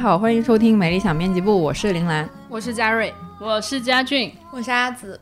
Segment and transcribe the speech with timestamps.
[0.00, 5.20] 好，欢迎收听美理想编辑部，我是林兰，我是嘉瑞，我是佳俊，我是阿紫。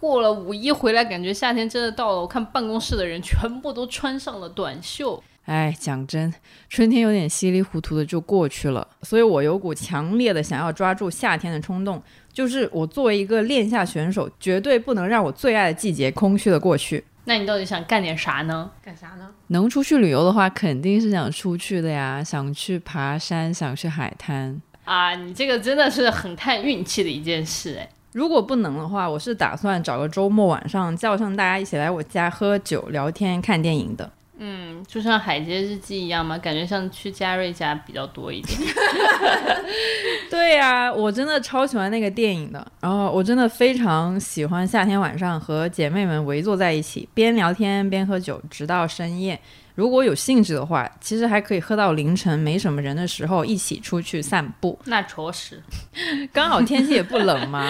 [0.00, 2.20] 过了五一回来，感觉夏天真的到了。
[2.22, 5.22] 我看办公室的人全部都穿上了短袖。
[5.44, 6.34] 哎，讲真，
[6.68, 12.02] 春天有点稀里糊涂的就过去了，所以我有股强烈的想要抓住夏天的冲动。
[12.32, 17.04] 就是我作为一个练夏选手，绝对不能让我最爱的季节空虚的过去。
[17.24, 18.70] 那你到底想干点啥呢？
[18.82, 19.28] 干啥呢？
[19.48, 24.60] 能出去旅游的话，肯定是想出去的呀，想去爬山，想去海滩。
[24.84, 27.88] 啊，你这个真的是很看运气的一件事哎。
[28.12, 34.10] 如果不能的话，我是打算找个周末晚上叫上大家一起来我家喝酒、聊天、看电影的。
[34.84, 36.36] 嗯，就像《海街日记》一样吗？
[36.38, 38.58] 感觉像去嘉瑞家比较多一点。
[40.30, 42.66] 对呀，我真的超喜欢那个电影的。
[42.80, 49.38] 然后我真的非常喜欢夏天晚上和姐妹们围坐在一起，边聊天边喝酒，直到深夜。
[49.74, 54.78] 如果有兴致的话，其实还可以喝到凌晨，没什么人的时候一起出去散步。
[54.86, 55.60] 那着实，
[56.32, 57.66] 刚好天气也不冷嘛，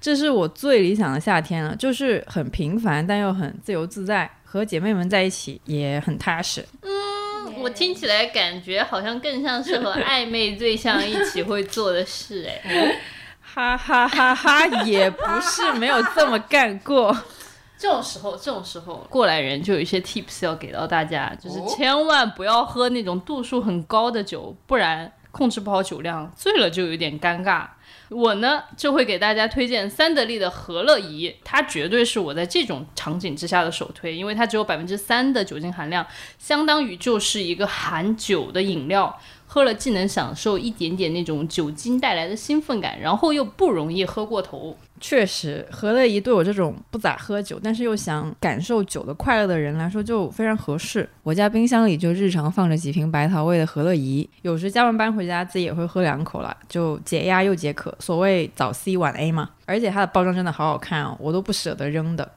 [0.00, 6.64] 这是我最理想的夏天了，就是很平凡但又很自由自在，和姐妹们在一起也很踏实。
[6.82, 13.00] 嗯，我听起来感觉好像更像是和 暧昧对象一起会做的事，哎，
[13.42, 17.12] 哈哈哈哈，也不是没有这么干过。
[17.76, 27.66] 这种时候，这种时候，过来人就有一些 tips 要给到大家，就是千万不要喝那种度数很高的酒，不然控制不好酒量，醉了就有点尴尬。
[28.10, 36.06] 我呢就会给大家推荐三得利的和乐怡，它绝对是我在这种场景之下的首推，因为它只有百分之三的酒精含量，
[36.38, 39.18] 相当于就是一个含酒的饮料。
[39.46, 44.76] 喝了既能享受一点点那种酒精带来的兴奋感，然后又不容易喝过头。
[45.00, 51.06] 确实，和乐怡对我这种不咋喝酒，但是又想感受酒的快乐的人来说就非常合适。
[51.22, 57.94] 我家冰箱里就日常放着几瓶白桃味的和乐怡，有时加完班回家自己也会喝两口了，就解压又解渴。
[57.98, 59.50] 所谓早 C 晚 A 嘛。
[59.66, 62.30] 而且它的包装真的好好看哦，我都不舍得扔的。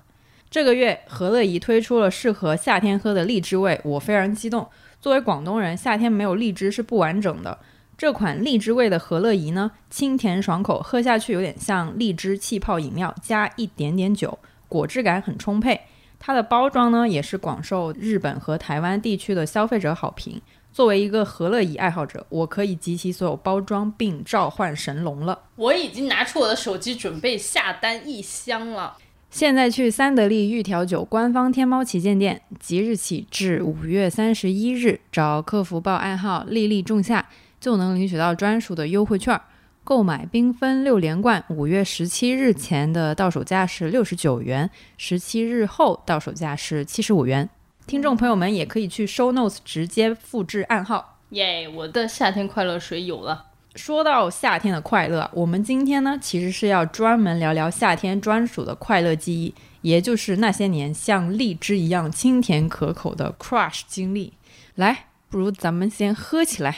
[0.50, 4.67] 这个月和乐怡推出了适合夏天喝的荔枝味，我非常激动。
[5.00, 7.57] 作为广东人，夏天没有荔枝是不完整的。
[7.97, 14.38] 这款荔枝味的和乐怡呢，清甜爽口，喝下去有点像荔枝气泡饮料加一点点酒，
[14.68, 15.81] 果汁感很充沛。
[16.19, 20.40] 它的包装呢，也是广受日本和台湾地区的消费者好评。
[20.72, 25.40] 作为一个和乐怡爱好者，我可以集齐所有包装并召唤神龙了。
[25.56, 28.96] 我已经拿出我的手机准备下单一箱了。
[29.31, 37.28] 现在去三得利玉调酒官方天猫旗舰店，即日起至五月三十一日，找客服报暗号“丽丽仲夏”，
[37.59, 39.40] 就能领取到专属的优惠券。
[39.84, 47.50] 购买缤纷六连冠，五月十七日前的到手价是六十九元，十七日后到手价是七十五元。
[47.85, 51.19] 听众朋友们也可以去 Show Notes 直接复制暗号。
[51.29, 53.46] 耶，我的夏天快乐水有了。
[53.75, 64.34] 说到夏天的快乐，我们今天呢，其实是要专门聊聊夏天专属的快乐记忆，也就是那些年像荔枝一样清甜可口的 crush 经历。
[64.75, 66.75] 来，不如咱们先喝起来。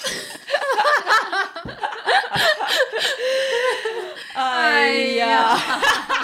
[4.34, 6.18] 哎呀。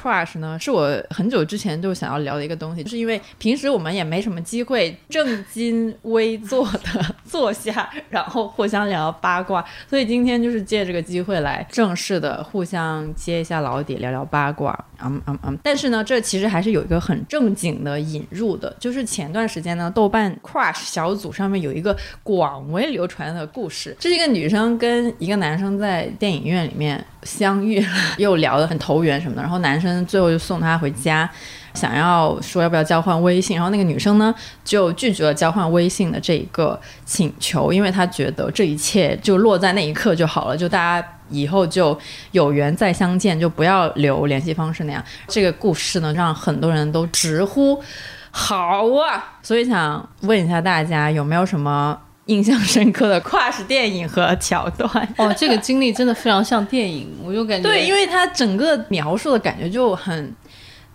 [0.00, 14.72] ！crush 呢，是我很久之前就想要聊的一个东西，就是因为平时我们也没什么机会正襟危坐的 坐下，然后互相聊八卦，所以今天就是借这个机会来正式的互相揭一下老底，聊聊八卦。
[15.02, 15.58] 嗯嗯嗯。
[15.62, 27.84] 但是呢，这其实还是有一个很正经的引入的，就是前段时间呢，豆瓣 crush 小组上面有一个广为流传的故事，这是一个女生跟一个男生在电影院里面相遇，
[28.16, 29.89] 又聊得很投缘什么的，然后男生。
[30.06, 31.28] 最后就送她回家，
[31.74, 34.34] 想要说要不要交换微信，然后那个女生呢
[34.64, 41.98] 就拒绝了交换微信的这一个请求，因为她觉得这一切就落在那一刻就好了，就大家以后就
[42.32, 45.04] 有缘再相见，就不要留联系方式那样。
[45.28, 47.82] 这个故事呢，让很多人都直呼
[48.30, 51.98] 好啊，所以想问一下大家有没有什么？
[52.30, 54.88] 印象深刻的跨时电影和桥段
[55.18, 60.34] 哦，这个经历真的非常像电影，我就感觉对，因为它整个描述的感觉就很。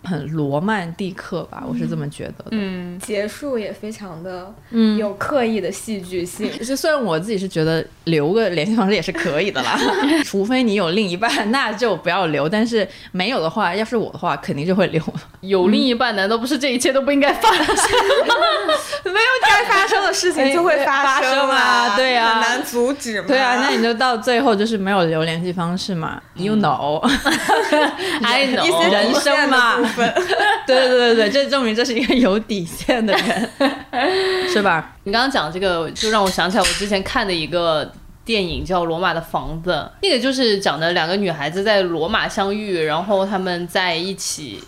[0.06, 2.46] 很罗曼蒂克吧，我是这么觉得的。
[2.52, 6.50] 嗯，结束也非常的嗯有刻意的戏剧性。
[6.56, 9.78] 其实虽然我自己是觉得留个联系方式也是可以的啦，
[10.24, 12.48] 除非你有另一半，那就不要留。
[12.48, 15.02] 但是没有的话，要是我的话，肯定就会留。
[15.42, 17.66] 有另一半，难道不是这一切都不应该发生？
[19.04, 21.96] 没有该发生的事情就会发生吗？
[21.96, 23.28] 对呀，很难阻止嘛。
[23.28, 29.76] 对啊，那你就到最后就是没有留联系方式嘛？You know，I know，人生嘛。
[29.96, 30.14] 分。
[30.66, 33.50] 对对对对对，这证明这是一个有底线的人，
[34.52, 34.96] 是吧？
[35.04, 37.90] 你刚刚讲这个，就让我想起来我之前看的一个
[38.24, 39.70] 电影叫《罗马的房子》，
[40.02, 44.62] 那个就是讲的两个女孩子在罗马相遇，然后她们在一起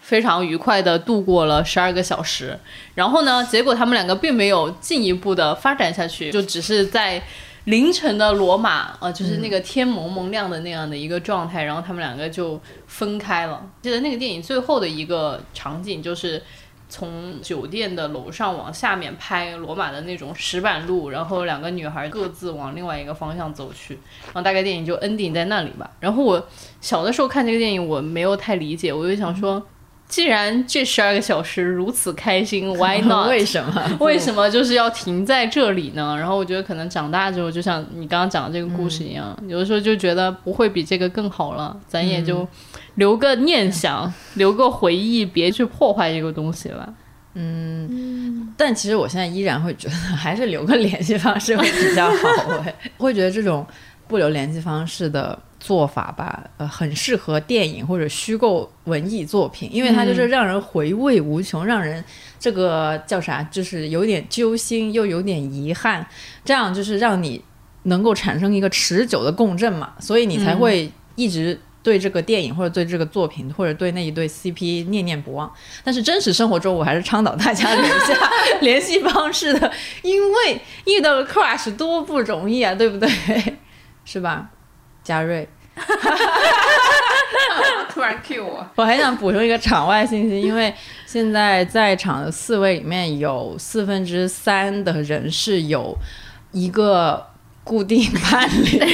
[0.00, 2.58] 非常愉快的度过了十二个小时，
[2.94, 7.22] 然后呢，结果他们两个并没有进一步的发展下去，就只是在。
[7.64, 13.66] 凌晨的罗马，呃，就是那个天蒙蒙亮的那样的一个状态，然后他们两个就分开了。
[13.80, 16.42] 记得那个电影最后的一个场景，就是
[16.90, 23.94] 从酒店的楼上往下面拍罗马的那种石板路，然后两个女孩各自往另外一个方向走去，
[24.26, 25.90] 然后大概电影就 ending 在那里吧。
[26.00, 26.46] 然后我
[26.82, 29.66] 小的时候看这个电影，我没有太理解，我就想说。
[30.06, 33.26] 既然这十二个小时如此开心， Why not？
[33.32, 33.90] 为什么？
[34.00, 36.14] 为什么就是要停在这里呢？
[36.16, 42.46] 然后我觉得可能长大之后，就像你刚刚讲的这个故事一样，有的时候就觉得不会比这个更好了，咱也就
[42.96, 46.94] 留个念想，留个回忆，别去破坏这个东西了。
[47.34, 52.64] 嗯，但其实我现在依然会觉得，还是留个联系方式会比较好。
[52.98, 53.66] 会觉得这种
[54.06, 55.36] 不留联系方式的。
[55.64, 62.04] 做法吧，呃，很适合电影或者虚构文艺作品，因为它就是让人回味无穷，让人
[62.38, 66.06] 这个叫啥，就是有点揪心又有点遗憾，
[66.44, 67.42] 这样就是让你
[67.84, 75.50] 能够产生一个持久的共振嘛，所以你才会一直对这个电影或者对这个作品或者对那一对 CP 念念不忘。
[75.82, 78.14] 但是真实生活中，我还是倡导大家留下
[78.60, 79.72] 联系方式的，
[80.02, 83.08] 因为遇到了 crush 多不容易啊，对不对？
[84.04, 84.50] 是吧？
[85.02, 85.46] 嘉瑞，
[87.90, 90.74] 突然 Q 我，我还想补充一个场外信息，因为
[91.06, 95.96] 现在在场的四位里面有四分之三的人是有
[96.52, 97.24] 一个
[97.62, 98.86] 固定伴侣的，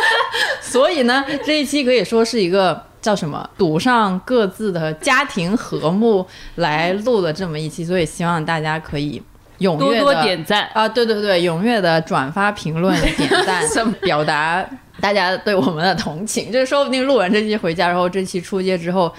[0.60, 6.26] 所以呢，这一期可以说是一个叫什么赌上各自的家庭和睦
[6.56, 9.22] 来录的这么一期，所以希望大家可以。
[9.60, 10.88] 踊跃的点赞啊！
[10.88, 13.62] 对对对，踊跃的转发、评论、点赞，
[14.02, 14.64] 表达
[15.00, 16.50] 大家对我们的同情。
[16.50, 19.12] 就是说不定录完这期回家，然后这期出街之后，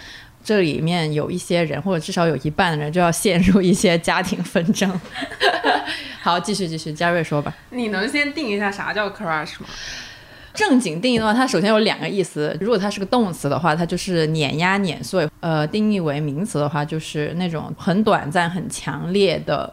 [0.44, 5.00] 这里面有一些人，或者至少有一半的人就要陷入一些家庭纷争。
[6.22, 7.54] 好，继续继续，嘉瑞说吧。
[7.70, 9.68] 你能先定一下啥叫 crush 吗？
[10.54, 12.56] 正经定义的话，它首先有两个意思。
[12.62, 19.72] 如果它是个动词的话，它就是碾压、碾碎；呃，定义为名词的话，就是那种很短暂、很强烈的。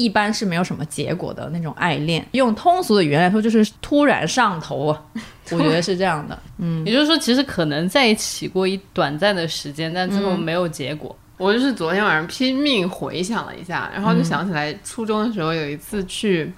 [0.00, 5.02] 一般是没有什么结果的那种爱恋，用通俗的语言来说，就是突然上头啊，
[5.50, 6.38] 我觉得是这样的。
[6.58, 11.14] 嗯，也就是说，其实可能在一起过一短暂的时间，但最后没有结果。
[11.36, 16.50] 我就是昨天晚上拼命回想了一下，然后就想起来初中的时候有一次去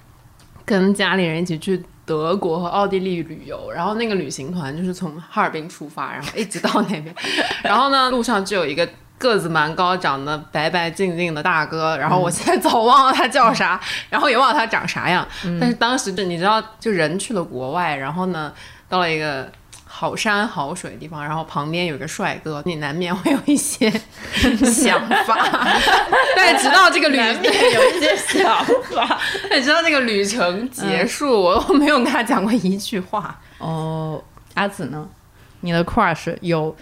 [0.63, 7.13] 跟家里人一起去德国和奥地利旅游，然后那个旅行团就是从哈尔滨出发，然后一直到那边，
[7.63, 8.87] 然后呢路上就有一个。
[9.23, 13.79] 个子蛮高，长得白白净净的大哥，然后我现在早忘了他叫啥，
[14.11, 15.25] 然后也忘了他长啥样。
[15.59, 18.51] 但是当时就你知道，就人去了国外，然后呢，
[18.89, 19.49] 到了一个
[19.85, 23.89] 好山好水的地方，然后旁边有个帅哥，你难免会有一些
[24.65, 25.67] 想法。
[26.35, 29.17] 但直到这个旅难免有一些想法，
[29.49, 33.39] 但直到这个旅程结束，我都没有跟他讲过一句话。
[33.59, 34.21] 哦，
[34.55, 35.07] 阿紫呢？
[35.61, 36.75] 你的 crush 有？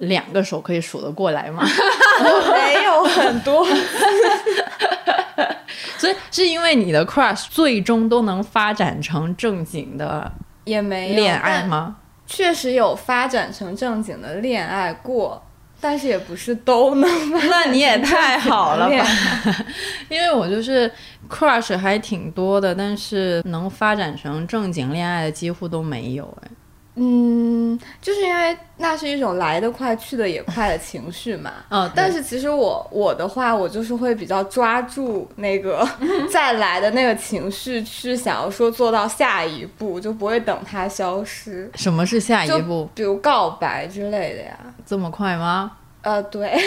[0.00, 1.62] 两个手可以数得过来吗？
[2.52, 3.64] 没有很多，
[5.96, 10.30] 所以是因为你的 crush 最终都能发展成正经的
[10.64, 11.96] 也没恋爱吗？
[12.26, 15.42] 确实有发展成正经的恋爱过，
[15.80, 17.10] 但是也不是都能。
[17.48, 19.06] 那你也太好了吧？
[20.08, 20.90] 因为我就是
[21.28, 26.48] crush 还挺多的，但是能发展成正经恋爱的几乎都没有哎。
[26.96, 31.52] 嗯，就是因为那是一种来得快去得也快的情绪嘛。
[31.70, 35.86] 嗯，但是其实我我的话，我就是会比较抓住那个
[36.30, 41.70] 再来的那个情绪，去想要说做到下一步，就不会等它消失。
[41.76, 42.88] 什么是下一步？
[42.94, 44.58] 比如告白之类的呀？
[44.84, 45.72] 这么快吗？
[46.02, 46.50] 呃，对。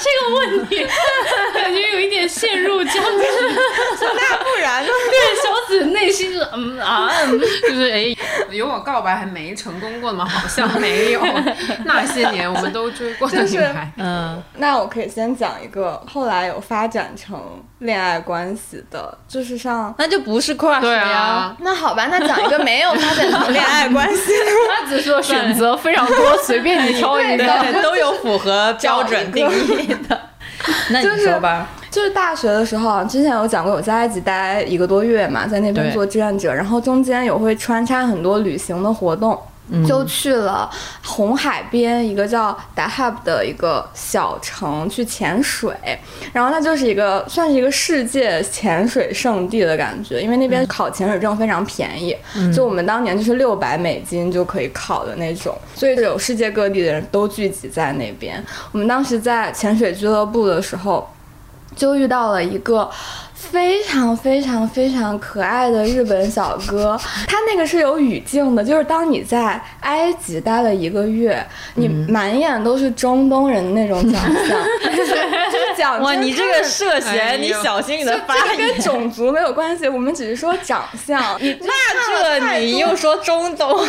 [0.00, 0.86] 这个问题
[1.54, 3.00] 感觉有一点陷入僵局，
[4.00, 4.88] 那不然呢？
[5.10, 7.10] 对，小紫内心是嗯啊，
[7.62, 8.16] 就是哎，
[8.50, 10.24] 有我告白还没成功过吗？
[10.28, 11.20] 好像没有。
[11.84, 21.54] 那些年我们都追过的女孩，嗯，那我可以先讲一个后来有发展成恋爱关系的，就是像那就不是 crush 呀。
[21.60, 24.32] 那好吧，那讲一个没有发展成恋爱关系，
[24.68, 29.86] 他只说选择非常多，随便你挑一个，都有符合标准定义。
[30.08, 30.20] 的，
[30.90, 39.40] 那你说吧，就是大学的时候，之前有讲过，我在埃及待一个多月嘛，在那边做志愿者，然后中间有会穿插很多旅行的活动，
[39.86, 40.70] 就去了
[41.04, 45.74] 红海边一个叫达哈布的一个小城去潜水，
[46.32, 52.16] 然后那就是一个算是一个世界潜水圣地的感觉，因为那边考潜水证非常便宜，
[52.54, 58.42] 就我们当年就是六百美金就可以考的那种，所以有世界各地的人都聚集在那边。
[58.72, 61.08] 我们当时在潜水俱乐部的时候，
[61.76, 62.90] 就遇到了一个。
[63.38, 75.14] 非常非常非常可爱的日本小哥，他那个是有语境的，就是当你在埃及待了一个月，你满眼都是中东人那种长相，就 是
[75.52, 78.68] 就是讲哇，你这个涉哎嫌，你小心你的发这言。
[78.74, 81.22] 跟种族没有关系，我们只是说长相。
[81.40, 83.88] 你那这你又说中东， 就是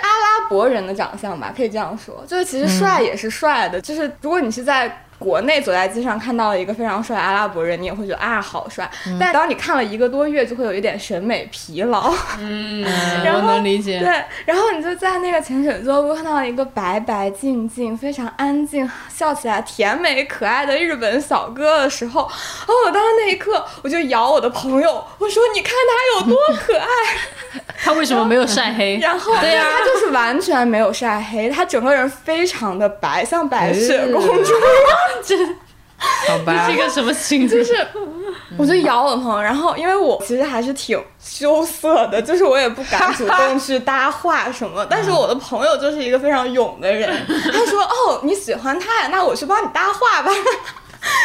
[0.00, 2.24] 阿拉伯人的长相吧，可以这样说。
[2.26, 8.90] 就是其实帅也是帅的，就是如果你是在国内走在街上看到了一个非常帅的阿拉伯人，你也会觉得啊好帅。
[9.18, 12.12] 但当你看了一个多月，就会有一点审美疲劳。
[12.38, 12.82] 嗯，
[13.24, 13.98] 然能理解。
[13.98, 26.86] 对，然后你就在那个潜水俱乐部看到一个白白净净、非常安静、笑起来甜美可爱的日本小哥的时候，哦，我当时那一刻我就摇我的朋友，我说你看他有多可爱。
[27.82, 28.98] 他为什么没有晒黑？
[29.00, 35.56] 然后对呀他就是完全没有晒黑，他整个人非常的白，像白雪公主一样。
[36.28, 37.58] 好吧这是一个什么情景？
[37.58, 37.74] 就是，
[38.58, 44.86] 我就摇我的朋友，然后因为我其实还是挺羞涩的，就是我也不敢主动去搭话什么。
[44.90, 50.30] 但是我的朋友就是一个非常勇的人，他说：“哦，你喜欢他呀，那我去帮你搭话吧。”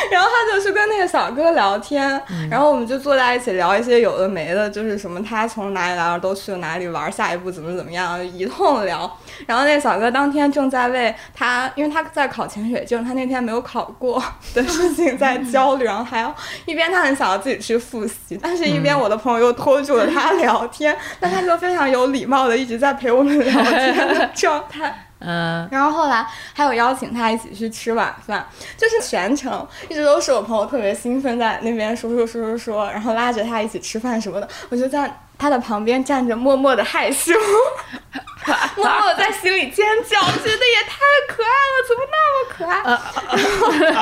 [0.10, 9.18] 然后他就去跟那个小哥聊天，然后我们就坐在一起聊一些有的没的，就是什么他从哪里来，都去了哪里玩，下一步怎么怎么样，一通聊。
[9.46, 16.34] 然后那个小哥当天正在为他，因为他在考潜水证，他那天没有考过的事情在 焦虑，然后还要
[16.66, 25.08] 一边他很想要自己去复习，但是一边我的朋友又拖住了他聊天，但他就非常有礼貌的一直在陪我们聊天 的状态。
[25.22, 28.46] 嗯，然后后来还有邀请他一起去吃晚饭，
[28.78, 35.12] 就是全程一直都是我朋友特别兴奋在那边说说说说说，然后拉着他一起吃饭什么的，我就在
[35.42, 37.34] 他的旁边站着，默默的害羞，
[38.78, 43.98] 默默的在心里尖叫，觉得也太可爱了，怎么那么可爱？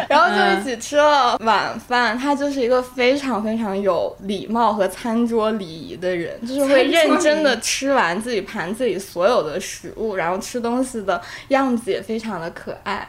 [0.08, 2.18] 然后就一起吃了晚饭。
[2.18, 13.06] 他就是一个非常非常有礼貌和餐桌礼仪的人，就是会认真的吃完自己盘子里所有的食物，然后吃东西的样子也非常的可爱。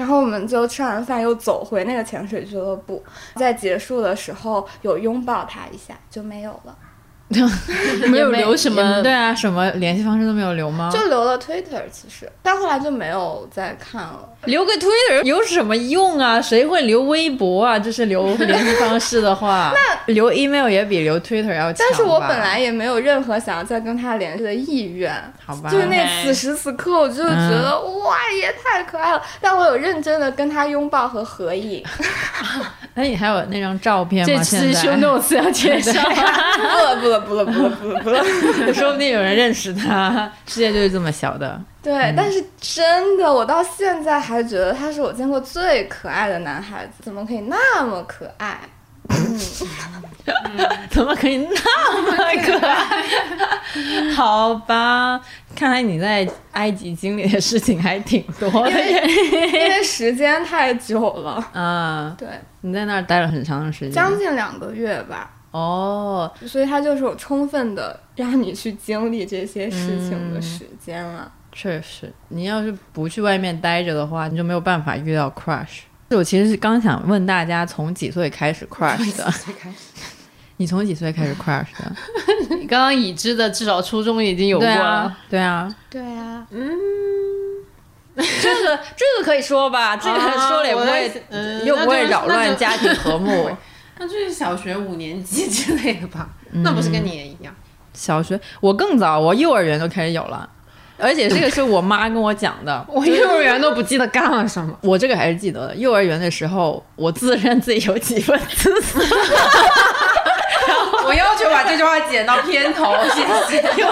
[0.00, 3.04] 然后我们就吃完饭又走回那个潜水俱乐部，
[3.34, 6.74] 在结束的时候有拥抱他一下，就没有了，
[8.10, 10.90] 没有留什么对啊，什么联系方式都没有留吗？
[10.92, 14.28] 就留了 Twitter，其实，但后来就没有再看了。
[14.46, 16.40] 留个 Twitter 有什么用啊？
[16.40, 17.78] 谁会留微博啊？
[17.78, 19.72] 就是留联系方式的话，
[20.06, 21.76] 那留 email 也比留 Twitter 要强吧。
[21.78, 25.12] 但是我本来也没有任何想要再跟他联系的意愿，
[25.44, 29.22] 好吧，就是那此时此刻，我就觉得、哇，也太可爱了。
[29.40, 31.84] 但我有认真的跟他拥抱和合影，
[32.94, 34.34] 那 你还有那张照片吗？
[34.38, 36.02] 这次现在 show notes 要介绍。
[36.02, 38.74] 不了不了不了不了不了不了。
[38.74, 40.30] 说不定有人认识他。
[40.46, 41.60] 世界就是这么小的。
[41.82, 48.58] 对，但是真的，我到现在还觉得他是我见过最可爱的男孩子，怎么可以那么可爱？
[49.08, 49.38] 嗯
[50.90, 52.12] 怎么可以那么
[52.44, 54.12] 可爱？
[54.14, 55.20] 好吧，
[55.54, 59.02] 看来你在埃及经历的事情还挺多的耶。
[59.46, 62.28] 因为时间太久了，啊，对，
[62.62, 63.92] 你在那儿待了很长的时间。
[63.92, 65.32] 将近两个月吧。
[65.50, 71.30] 哦，所以他就是有充分的让你去经历这些事情的时间了。
[71.52, 75.80] 确实，你要是不去外面待着的话，你就没有办法遇到 crush。
[76.10, 79.32] 我其实是刚想问大家，从几岁开始 crush 的？
[80.60, 81.90] 你从几岁开始 crush 的？
[82.56, 86.76] 你 刚刚已知的至少初中已经有过了对啊。，对啊，对啊，
[88.42, 92.54] 这个这个可以说吧，这个说了也不会，啊又不会扰乱。
[92.58, 93.50] 家庭和睦。
[93.96, 96.28] 那就是小学五年级之类的吧？
[96.52, 97.54] 那不是跟你也一样？
[97.94, 100.46] 小学我更早，我幼儿园就开始有了，
[100.98, 102.84] 而且这个是我妈跟我讲的。
[102.86, 104.78] 我幼儿园都不记得干了什么。
[104.82, 105.76] 我这个还是记得的。
[105.76, 109.00] 幼儿园的时候，我自认自己有几分姿色。
[111.10, 113.60] 我要求把这句话剪到片头，谢谢。
[113.80, 113.86] 幼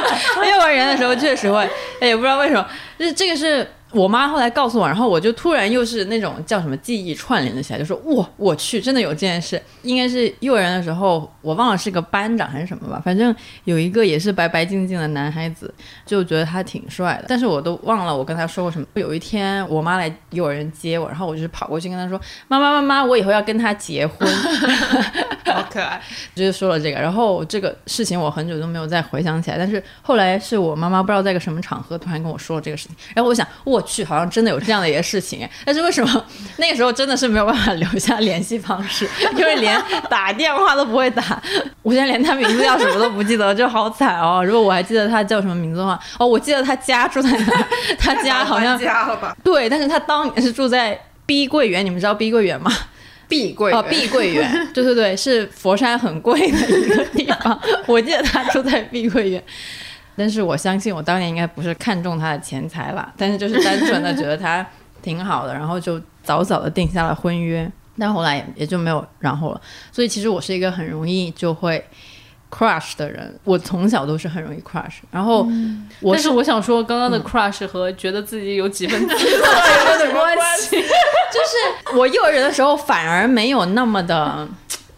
[0.45, 1.69] 幼儿园的时候确实会，
[2.01, 2.65] 哎也不知道为什么，
[2.97, 9.61] 就是这个是我妈后来告诉我，然后我就突然又是那种叫什么记忆串联了起来，就说哇，我去，真的有这件事。
[9.83, 13.35] 应该是幼儿园的时候，我忘了是个班长还是什么吧，反正
[13.65, 15.75] 有一个也是白白净净的男孩子，
[16.07, 18.87] 就觉得他挺帅的，但是我都忘了我跟他说过什么。
[18.95, 24.29] 有一天我妈来幼儿园接我，然后我就是跑过去跟他说，妈妈妈妈，我以后要跟他结婚。
[25.55, 26.01] 好可爱。
[26.35, 36.25] 就是说了这个，然后这个事情我很久都没有再回想起来，但是后来是我妈妈不知道在个什么场合突然跟我说了这个事情，然后我想我去，好像真的有这样的一个事情，哎 但是为什么
[36.57, 41.43] 那个时候真的是没有办法留下联系方式，因为连打电话都不会打，
[41.83, 44.45] 我现在连他名字叫什么都不记得，就好惨哦。
[44.45, 47.65] 如果我还记得他叫什么名字的话，哦，我记得他家住在哪儿，
[47.99, 49.37] 他家好像家了吧？
[49.43, 52.71] 对，但是他当年是住在碧桂园，你们知道碧桂园吗？
[53.29, 57.61] 碧桂哦，碧桂园， 对对对，是佛山很贵的一个地方。
[57.87, 59.43] 我记得他住在碧桂园，
[60.17, 64.67] 但是我相信我当年应该不是看中他的钱财啦，但是就是单纯的觉得他
[65.03, 67.71] 挺好的，然后就早早的定下了婚约。
[68.01, 69.61] 但后来也也就没有然后了。
[69.91, 71.85] 所以其实我是一个很容易就会
[72.51, 74.99] crush 的人，我从小都是很容易 crush。
[75.11, 75.47] 然后
[76.01, 80.77] 我但是我想说，刚刚的 crush 和觉得自己有几分自尊 有点关系。
[80.81, 84.49] 就是我幼儿园的时候反而没有那么的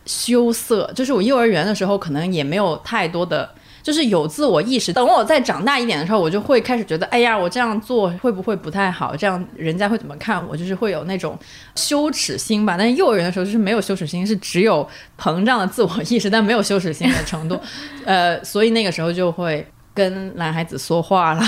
[0.07, 3.51] 羞涩，就是我幼儿园的时候可能也没有太多的，
[3.83, 4.93] 就是有自我意识。
[4.93, 9.15] 等我再长大一点的时候，我就会开始觉得，哎呀，我这样做会不会不太好？
[9.17, 10.57] 这样人家会怎么看我？
[10.57, 11.39] 就是会有那种
[11.75, 12.77] 羞耻心吧。
[12.79, 17.61] 但是幼儿园的时候就是没有羞耻心，是只有膨胀的自我意识，但没有羞耻心的程度。
[18.05, 19.67] 呃，所以那个时候就会。
[19.93, 21.45] 跟男孩子说话啦，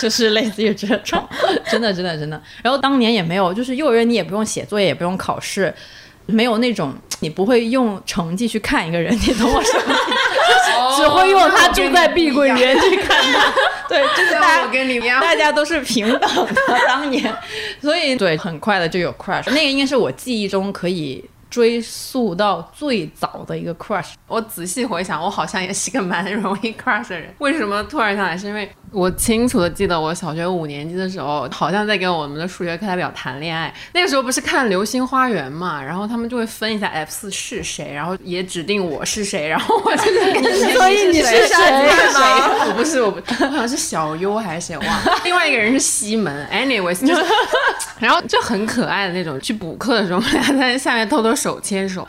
[0.00, 1.22] 就是类似于这种，
[1.70, 2.42] 真的真的真的。
[2.62, 5.72] 然后当年也没有，就是幼儿园你也不用写作业，也不用考试，
[6.24, 9.94] 没有那种你不会用成绩去看一个人，你懂我说吗？
[10.96, 13.52] 只会用他住在碧桂园去看他。
[13.88, 16.54] 对，就是大家我跟你一样，大家都是平等的，
[16.86, 17.34] 当年，
[17.80, 24.12] 所以对，很快的就有 crush，那个应该是我记忆中可以追溯到最早的一个 crush。
[24.26, 27.32] 我仔细回想，我好像也是个蛮容易 crush 的人。
[27.38, 28.36] 为什么突然想来？
[28.36, 33.74] 是因为我清楚的记得，我小学五年级的时候，好像在跟我们的数学课代表谈恋爱。
[33.92, 41.56] 那个时候不是看《流星花园》嘛，然后他们就会分一下 F 四是谁，然后也指定我是谁，然后我就是所以你是谁
[42.12, 42.66] 吗？
[42.68, 45.20] 我不是，我不，我好像是小优还是谁忘了。
[45.24, 47.24] 另外一个人是西门， anyways，就是，
[47.98, 49.34] 然后就很可爱的那种。
[49.40, 52.06] 去补课的时候，我们俩在下面偷偷手牵手。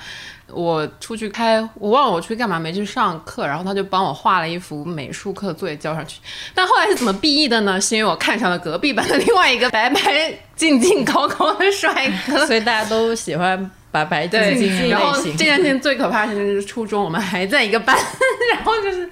[0.55, 6.19] 我出去开，我忘了我出去干嘛没去上课，然后他就帮我画了一幅美术课作业交上去。
[6.53, 7.79] 但后来是怎么毕业的呢？
[7.81, 12.43] 是因为我看上了隔壁班的另外一个白白净净高高的帅哥。
[12.47, 15.21] 所以大家都喜欢白白净对净，然后。
[15.23, 17.95] 这件事情最可怕的事情就是初中我们还在一个班，
[18.53, 19.09] 然后就是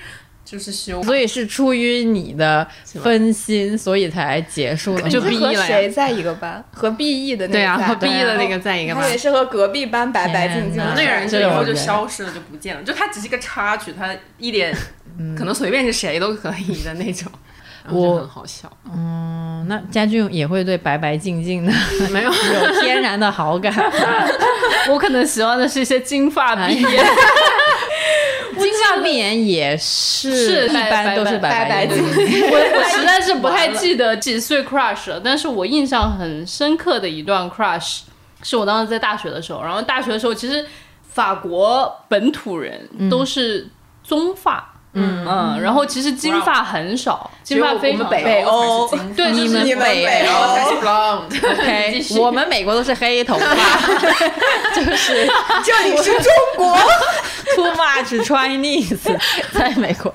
[0.54, 2.68] 就是修，所以是出于你的
[3.02, 5.10] 分心，所以才结束了。
[5.10, 6.63] 就和毕业了谁在一个班？
[6.72, 9.10] 和 B E 的那个对啊，和毕业的那个在一个班他。
[9.10, 12.84] 也是和隔壁班白白净净的那个人就以后就消失了，就不见了。
[12.84, 14.72] 就他只是一个插曲，他一点
[15.36, 17.32] 可能随便是谁都可以的那种，
[17.89, 18.72] 我很好笑。
[18.96, 21.74] 嗯，那家俊也会对白白净净的
[22.12, 23.74] 没有，有天然的好感。
[24.92, 27.06] 我可能喜欢的是一些金发碧眼，
[28.62, 32.50] 金发碧眼也是，是一般都是白白净净净。
[32.50, 38.02] 我我 实在是不太记得几岁 crush 了，但是我印象很深刻的一段 crush
[38.42, 40.66] 是我当时在大学的时候，然后大学的时候其实
[41.04, 43.68] 法国本土人都是
[44.04, 44.58] 棕发。
[44.58, 45.25] 嗯嗯。
[45.25, 48.43] 嗯，然后其实金发很少，金发非常北。
[48.43, 51.23] 欧对，你是们北欧。
[51.49, 53.45] OK， 我们美国都是黑头发，
[54.75, 55.27] 就是
[55.63, 56.77] 这里是中国
[57.56, 58.97] ，too much Chinese，
[59.53, 60.13] 在美国。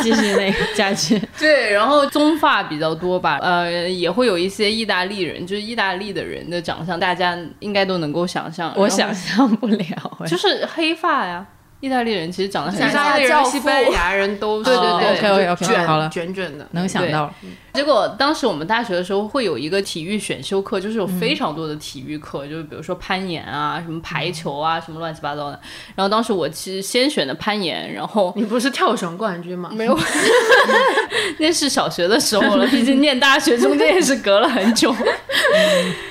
[0.00, 8.72] 继续那个家俊， 对，然后棕发比较多吧，呃，也会有一些意大利人，就是意大利的人的长相，大家应该都能够想象。
[8.76, 10.26] 我想象不了，哎。
[10.26, 11.44] 就是黑发呀，
[11.86, 12.92] 意大利人其实长得很意像。
[12.92, 16.66] 大利人、西班牙人都 对对对 OK，OK，OK，卷好了卷卷的。
[16.72, 17.32] 能想到。
[17.72, 25.60] 结果当时我们大学的时候会有一个体育选修课，就是有非常多的体育课，就是比如说攀岩啊、什么排球啊、什么乱七八糟的。
[25.94, 29.70] 然后当时我其实先选的攀岩，然后你不是跳绳冠军吗？
[29.72, 29.98] 没有，
[31.38, 34.94] 那是小学的时候了， 毕竟念大学中间也是隔了很久。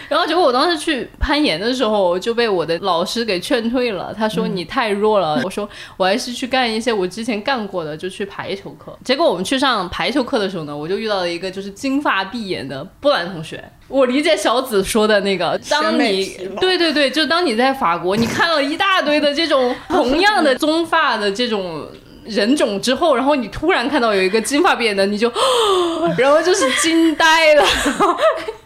[0.09, 4.13] 然后结果我当时去攀岩的时候，就被我的老师给劝退了。
[4.17, 5.41] 他说你太弱了。
[5.43, 8.97] 我说我还是去干一些我之前干过的，就去排球课。
[9.03, 13.63] 结果我们去上排球课的时候呢，我就遇到了一个就是金发碧眼的波兰同学。
[13.87, 16.25] 我理解小紫说的那个，当你
[16.59, 21.87] 对对对，就当你在法国，你看到一大堆的这种 同样的棕发的这种。
[22.27, 25.31] 人种之后，然后你突然看到有一个金发碧眼的，你就，
[26.17, 27.63] 然后就是惊呆了。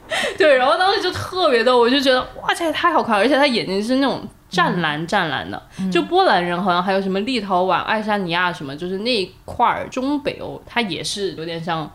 [0.37, 11.91] 对，然后当时就特别逗，我就觉得哇，这也太好看了，而且他眼睛是那种湛蓝湛蓝的，就波兰人好像还有什么立陶宛、爱沙尼亚什么，就是那一块儿中北欧，他也是有点像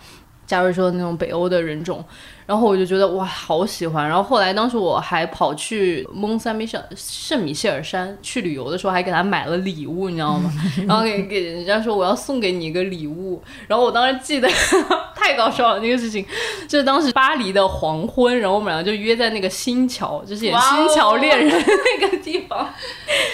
[0.46, 2.04] 加瑞说的那种北欧的人种。
[2.46, 4.06] 然后我就觉得哇，好喜欢。
[4.06, 10.52] 然后后来当时我还跑去蒙塞米圣圣米歇尔山去旅游的时候，还给他买了礼物，你知道吗？
[10.86, 13.42] 然后给给人家说我要送给你一个礼物。
[13.66, 14.46] 然后我当时记得
[15.16, 16.24] 太搞笑了，那个事情
[16.68, 20.54] 就是当时巴黎的黄昏，然后我们俩就约在那个新桥，就是演
[20.86, 21.58] 《新桥恋人》
[21.98, 22.68] 那个地方。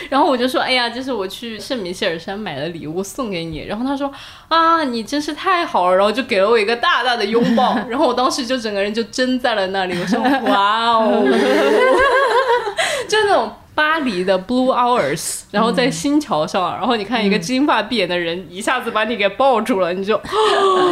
[0.09, 3.65] 然后我就说，哎呀，这是我去圣米歇尔山买的礼物送给你。
[3.67, 4.09] 然后他说
[4.47, 5.97] 啊，你真是太好了。
[5.97, 7.77] 然后就给了我一个大大的拥抱。
[7.91, 9.00] 然后我当时就整个人就。
[9.03, 11.25] 就真在了那里，我说 哇哦，
[13.09, 20.21] 就那种巴黎的 Blue Hours，然后在新桥上，然后你看一个金发碧眼的人一下子把你给抱住了，你就，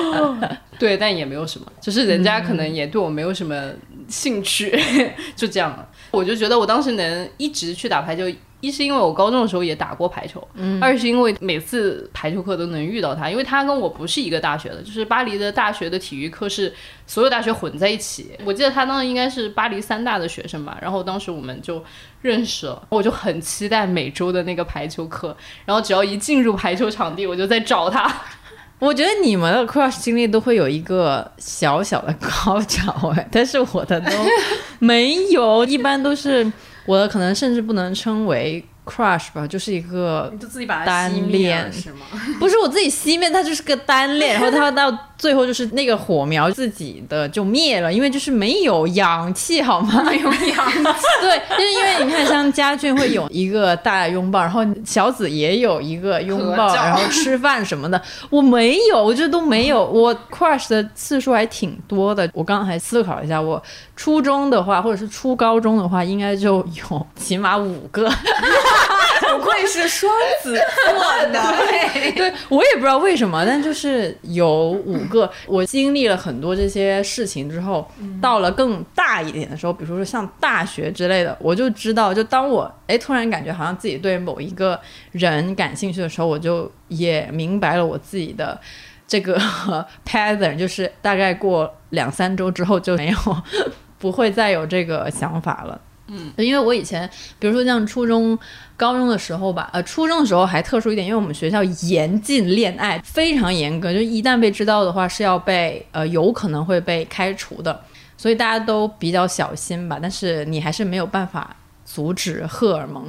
[0.78, 3.62] 对，但也没有什么，就是人家可能也对我没有什么
[4.08, 4.78] 兴趣，
[5.36, 5.86] 就这样了。
[6.10, 8.24] 我就觉得我当时能一直去打牌就。
[8.60, 10.46] 一是因为我高中的时候也打过排球，
[10.80, 16.74] 二是因为每次排球课都能遇到他，因为他跟我不是一个大学的，就是巴黎的大学的体育课是
[17.06, 18.32] 所有大学混在一起。
[18.44, 21.80] 我记得他当时应该是巴黎三大的学生吧，然后当时我们就
[22.20, 28.12] 认识了，我就很期待每周的那个排球课，然后只要一进入排球场地，我就在找他。
[28.80, 34.10] 我觉得你们的 crush 经历都会有一个小小的高潮哎，但是我的都
[34.80, 36.50] 没有，一般都是。
[36.88, 38.64] 我的可能甚至不能称为。
[38.88, 42.06] Crush 吧，就是一个你就自己把它单恋是吗？
[42.40, 50.02] 不是我自己熄灭，它就是个单恋，然后它到最后就是那个火苗自己的就灭了，因为就是没有氧气，好吗？
[50.04, 50.82] 没有氧气。
[51.20, 59.84] 对，就是因为你看，像家俊会有一个大拥抱，然后小紫也有一个拥抱，然后吃饭什么的，我没有，我这都没有。
[59.84, 62.28] 我 crush 的次数还挺多的。
[62.32, 63.60] 我刚刚还思考一下，我
[63.96, 68.08] 初中的话，或者是初高中的话，应该就有起码五个。
[69.30, 70.10] 不愧是双
[70.42, 71.40] 子座的，
[72.14, 75.30] 对我也不知道为什么，但就是有五个。
[75.46, 77.86] 我经历了很多这些事情之后，
[78.20, 84.80] 到了更大一点的时候，比如说像大学之类的，我就知道，就当我哎突然感觉好像自己对某一个
[85.12, 88.58] 人感兴趣的时候，我就也明白了我自己的
[89.06, 89.38] 这个
[90.06, 93.16] pattern，就是大概过两三周之后就没有，
[93.98, 95.78] 不会再有这个想法了。
[96.08, 98.38] 嗯，因为我以前，比如说像初中、
[98.76, 107.78] 高中的时候吧，呃，初中的时候还特殊一点，因为我们学校严禁恋爱，非常严格，就一旦被知道的话是要被，呃，有可能会被开除的，
[108.16, 109.98] 所以大家都比较小心吧。
[110.00, 113.04] 但是你还是没有办法阻止荷尔蒙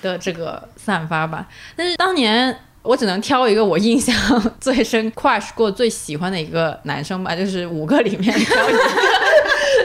[0.00, 1.48] 的这个散发吧。
[1.74, 2.56] 但是当年
[2.88, 4.14] 我只能挑一个我印象
[4.58, 8.78] 最深、crush 过最喜欢的一个男生吧，就是五个里面挑一个。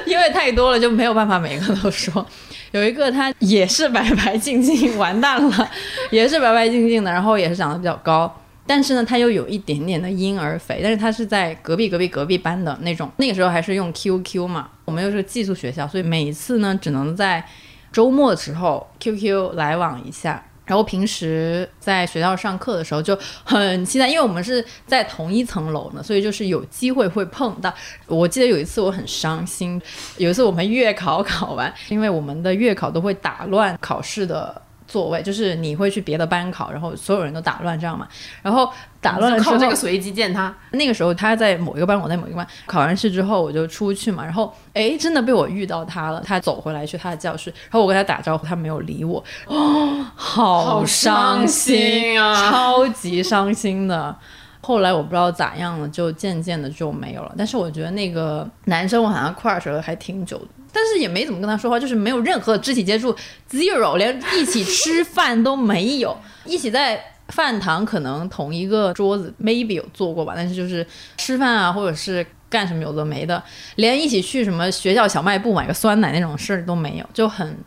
[0.05, 2.25] 因为太多了，就没有办法每个都说。
[2.71, 5.69] 有一个他也是白白净净，完蛋了，
[6.11, 8.33] 也是白白净净的，然后也是长得比较高，
[8.65, 10.79] 但是呢，他又有一点点的婴儿肥。
[10.81, 17.43] 但是他是在隔壁隔壁隔壁班的那种，那个时候还是用 QQ 嘛，我们又是寄宿学校，所以每一次呢，只能在
[17.91, 20.45] 周末的时候 QQ 来往一下。
[20.65, 27.73] 然后平时在学校上课的时候就很期待，因为我们是在同一层楼呢，所以就是有机会会碰到。
[28.07, 29.81] 我记得有一次我很伤心，
[30.17, 34.61] 有一次我们月考考完，因为我们的月考都会打乱考试的。
[34.85, 38.07] 座位就是你会去别的班考，然后所有人都打乱这样嘛，
[38.43, 38.71] 然后
[39.03, 40.51] 打乱了之后，靠这个随机见他。
[40.71, 42.47] 那个时候他在某一个班，我在某一个班。
[42.65, 46.23] 考完试之后我就出去嘛，然后哎，真的被我遇到他了。
[46.25, 54.15] 他走回来去他的教室，然后我跟他打招呼，他没有理我，哦，好伤心啊，超级伤心的。
[54.61, 57.35] 后来我不知道咋样了，就渐渐的就没有了。
[57.37, 60.45] 但是我觉得那个男生我好像 crush 了还挺久的。
[60.71, 63.15] 但是也没怎么跟他说话，就是没有任何肢体接触
[63.51, 66.17] ，zero，连一起吃饭都没有。
[66.45, 66.99] 一起在
[67.33, 70.85] 饭堂可能同一个桌子，maybe 有坐过吧，但是就是
[71.17, 73.41] 吃饭啊，或者是干什么有的没的，
[73.77, 77.57] 连一起去什么学校小卖部买个酸奶那种事儿都没有，就很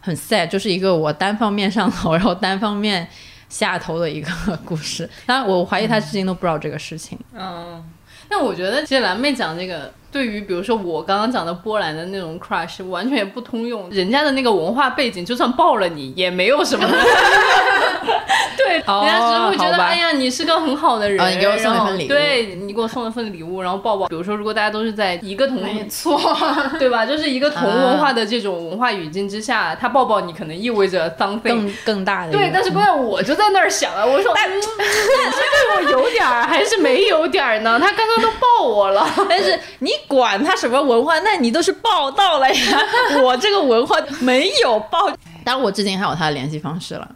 [0.00, 3.08] 很 sad，就是一个我单方面上头，然后单方面
[3.48, 4.30] 下头的一个
[4.64, 5.10] 故事。
[5.26, 7.18] 当然，我怀疑他至今都不知道这个事情。
[7.34, 7.82] 嗯，
[8.30, 9.92] 那我觉得其实蓝妹讲这个。
[10.16, 13.86] 对于比如说我刚刚讲的波兰的那种 crush，完全也不通用。
[13.90, 16.88] 人家的那个文化背景，就算抱了你也没有什么。
[18.56, 22.08] 对，人家只是会觉得，哎呀，你是个很好的人，你给我送了份礼物。
[22.08, 24.06] 对你给我送了份礼物，然后抱抱。
[24.06, 26.18] 比如说，如果大家都是在一个同，没错，
[26.78, 27.04] 对吧？
[27.04, 32.32] 就是一个同文化的这种文化语境之下，他抱抱你可能意味着 something 更更大的。
[32.32, 37.78] 对，但是关键我就在那儿想啊，我说，你是对我有点儿还是没有点儿呢？
[37.78, 39.90] 他刚刚都抱我了， 但是你。
[40.08, 42.82] 管他什么文化，那你都是报道了呀！
[43.22, 45.08] 我这个文化没有报，
[45.44, 47.08] 当然我至今还有他的联系方式了，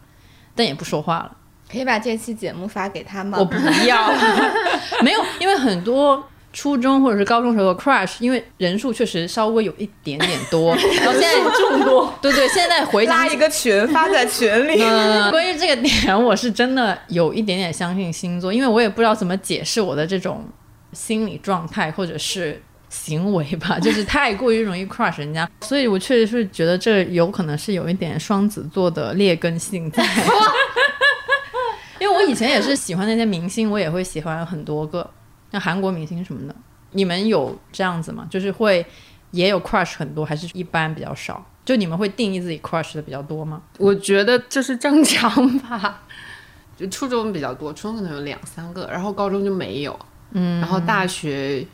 [0.54, 1.32] 但也不说话了。
[1.70, 3.38] 可以把这期节目发给他吗？
[3.38, 4.12] 我不要，
[5.02, 6.20] 没有，因为很多
[6.52, 14.82] 初中或者是高中时候的 crush，因为人数确实稍微有一点点多， 然后现在众多，对对，现在回想拉一个群发在群里。
[14.82, 20.44] 嗯，关于这个点，我是真的有一点点相信星座，因为我也不知道怎么解释我的这种
[20.92, 30.04] 心理状态或者是行为吧， 就是太过于容易 crush 人家，所以我确实是觉得这有可能是有一点双子座的劣根性在。
[31.98, 35.08] 因为我以前也是喜欢那些明星，我也会喜欢很多个，
[35.52, 36.54] 像韩国明星什么的。
[36.92, 38.26] 你们有这样子吗？
[38.28, 38.84] 就是会
[39.30, 41.44] 也有 crush 很多，还是一般比较少？
[41.64, 43.62] 就你们会定义自己 crush 的比较多吗？
[43.78, 46.02] 我觉得这是正常吧。
[46.76, 49.96] 就初中比较多，初中可能有两三个，然后高中就没有，
[50.32, 51.64] 嗯，然后大学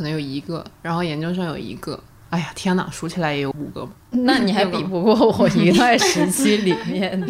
[0.00, 2.00] 可能有一个，然后研究生有一个。
[2.30, 3.86] 哎呀，天哪，数起来也有五个。
[4.12, 7.26] 那你还 比不过我 一段时期里面的，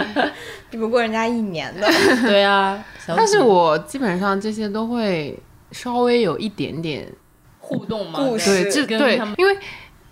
[0.68, 1.88] 比不过人家一年的。
[2.20, 5.34] 对啊，但是我基本上这些都会
[5.72, 7.10] 稍微有一点点
[7.58, 9.56] 互动嘛，对，这对因为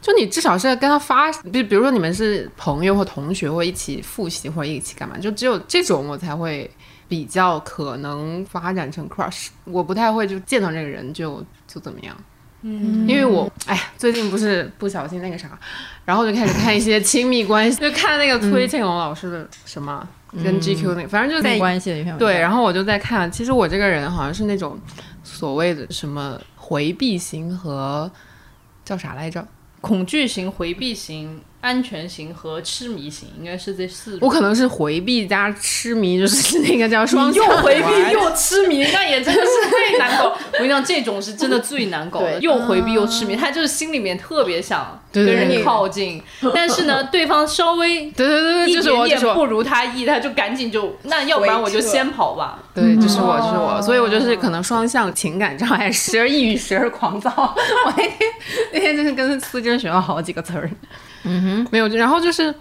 [0.00, 6.70] 就你至少是要跟他发，比比如说你们是朋友或同学，或一起复习或者一起干嘛，就只有这种我才会
[7.08, 9.48] 比较可能发展成 crush。
[9.64, 12.16] 我不太会就见到这个人就就怎么样。
[12.64, 15.58] 嗯，因为我哎呀，最近不是不小心那个啥，
[16.04, 20.06] 然后就开始看一些亲密关系， 就看那个崔庆龙老师的什么、
[20.44, 24.78] 跟 GQ 那个，反正就是在没关系的一篇对，然后我就在看，其实我这个人好像是那种
[25.24, 28.08] 所谓的什么回避型和
[28.84, 29.44] 叫啥来着？
[29.80, 34.18] 恐惧型、回避型、安全型和痴迷型，应该是这四种。
[34.20, 40.36] 我可能是回避加痴迷，就是那个叫双 又回避又痴迷，那也真的是最难搞。
[40.54, 46.20] 我跟你讲，这种是真的最难搞的，又回避又痴迷， 他就是心里面特别想跟人靠近，
[46.52, 48.82] 但是呢，对方稍微对对对对，就
[49.18, 52.58] 是我，不如他意，他就赶紧就那要不然我就先跑吧。
[52.74, 57.30] 对，就是我，就是我，所以我就是可能双向情感障碍，时而抑郁，时而狂躁。
[57.86, 58.12] 我那天
[58.72, 60.68] 那天就是跟思珍学了好几个词儿，
[61.24, 62.54] 嗯哼，没有，然后就是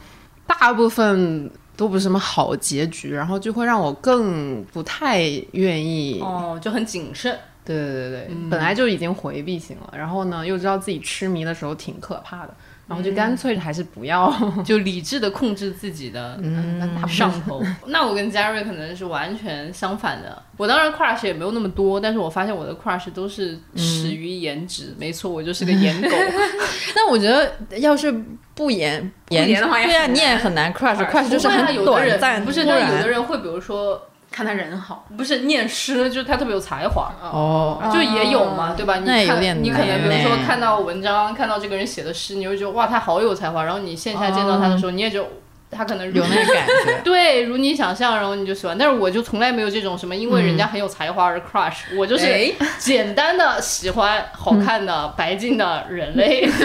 [0.46, 5.22] 大部分都不是什么好结局，然后就会让我更不太
[5.54, 7.38] 愿意哦，就很谨慎。
[7.64, 12.54] 对对对对，本来就已经回避型了，然后呢又知道自己痴迷的时候挺可怕的，
[12.92, 14.32] 然后就干脆还是不要。
[14.66, 17.64] 就理智的控制自己的嗯上头。
[17.88, 20.44] 那我跟 Jerry 可能是完全相反的。
[20.58, 24.94] 我当然 crush 也没有那么多，但是我发现我的 crush 都是始于颜值。
[25.00, 26.10] 没错，我就是个颜狗。
[26.94, 28.14] 但我觉得要是
[28.54, 34.00] 不颜颜演的话对啊，你也很难 crush，crush 就是很短暂，不是，但突然有的人会，比如说
[34.32, 37.12] 看他人好，不是念诗，就是他特别有才华。
[37.22, 38.96] 哦，就也有嘛，对吧？
[38.96, 43.64] 你看，你可能比如说看到文章，看到这个人写的诗，你会觉得哇，他好有才华。
[43.66, 45.28] 然后你线下见到他的时候，你也就
[45.70, 47.02] 他可能 有那个感觉。
[47.04, 48.78] 对，如你想象，然后你就喜欢。
[48.78, 56.50] 但是我就从来没有这种什么，因为人家很有才华而 crush，、我就是哎简单的喜欢好看的、白净的人类。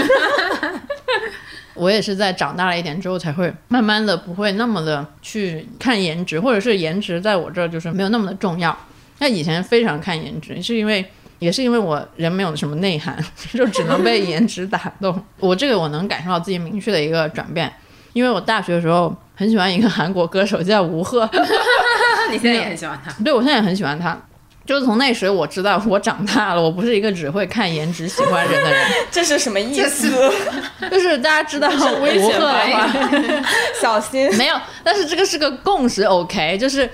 [1.76, 8.76] 我也是在长大了一点之后，才会慢慢的不会那么的去看颜值，或者是颜值在我这儿就是没有那么的重要。
[9.18, 11.04] 那以前非常看颜值，是因为
[11.38, 13.16] 也是因为我人没有什么内涵，
[13.52, 15.22] 就只能被颜值打动。
[15.38, 17.72] 我这个我能感受到自己明确的一个转变，
[18.12, 21.28] 因为我大学的时候很喜欢一个韩国歌手叫吴赫，
[22.30, 23.12] 你现在也很喜欢他。
[23.22, 24.18] 对我现在也很喜欢他。
[24.66, 28.81] 就是从那时我知道我长大了，我不是一个只会看颜值喜欢人的人。
[29.11, 30.09] 这是什么意思？
[30.90, 32.88] 就是大家知道吴危险赫的话，
[33.81, 34.29] 小心。
[34.37, 36.88] 没有，但是这个是个共识，OK，就是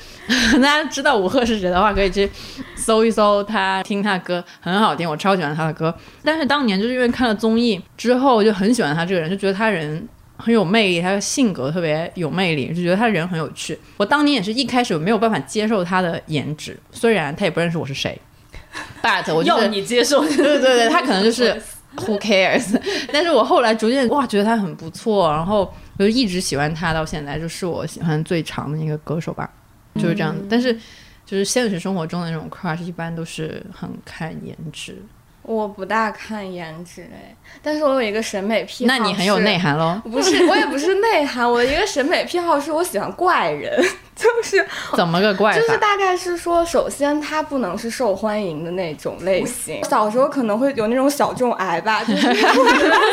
[0.54, 2.30] 大家知道吴赫是谁的话，可以去
[2.76, 5.94] 搜一搜他，听他歌很好听，我超喜欢他的歌。
[6.22, 10.06] 但是当年就是因为看了综艺之后，就很喜欢他这个人，就觉得他人
[10.42, 13.78] 很有魅力，他的性格特别有魅力，就觉得他人很有趣。
[13.96, 18.20] 我当年也是一开始没有办法接受他的颜值，虽然他也不认识我是谁
[19.00, 21.54] ，but 我就要你接受，对对对，他可能就是
[21.96, 22.76] who cares。
[23.12, 29.48] 但是我后来逐渐哇，觉得他很不错，然后我就一直喜欢他到现在，就是我喜欢最长的一个歌手吧，
[29.94, 30.44] 就是这样子。
[30.50, 30.74] 但是
[31.24, 35.00] 就是现实生活中的那种 crush，一般都是很看颜值。
[35.42, 39.58] 我不大看颜值哎，但是我有一个审美癖好，那你很有内。
[39.58, 40.00] 涵喽。
[40.10, 43.80] 不是，我也不是内涵， 我的一个审美癖好是我喜欢怪人，
[44.16, 45.54] 就是怎么个怪？
[45.54, 49.84] 就是大概是说，首先他不能是受欢迎的那种类型。
[49.84, 52.70] 小时候可能会有那种小众癌吧， 就是我不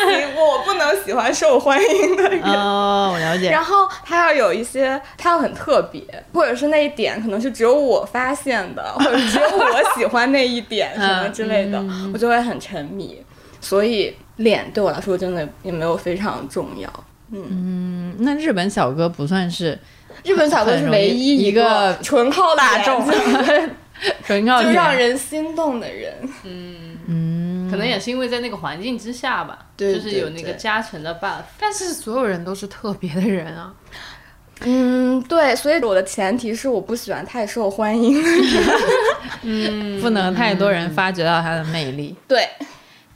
[0.10, 2.42] 行，我不能喜欢受欢迎的人。
[2.42, 3.52] 哦，我了解。
[3.52, 6.02] 然后他要有一些，他要很特别，
[6.34, 13.24] 或者是那一点可能是只有我发现的，或者只有我喜欢那一点什么之类的，我就会很沉迷。
[13.62, 16.92] 所以脸对我来说真的也没有非常重要。
[17.32, 19.78] 嗯那日本小哥不算是
[20.24, 23.76] 日本小哥是唯一一个个纯靠大众脸
[24.26, 24.96] 纯靠 就让。
[24.96, 26.14] 人心动的人。
[26.44, 31.44] 嗯嗯可能也是因为在那个环境之下吧，对就是有那个加成的 buff。
[31.60, 33.72] 但是所有人都是特别的人啊，
[34.62, 38.30] 嗯，对，所以我的前提是我不喜欢太受欢迎的
[39.44, 40.02] 人。
[40.02, 42.16] 不能太多人发掘到他的魅力。
[42.28, 42.48] 对，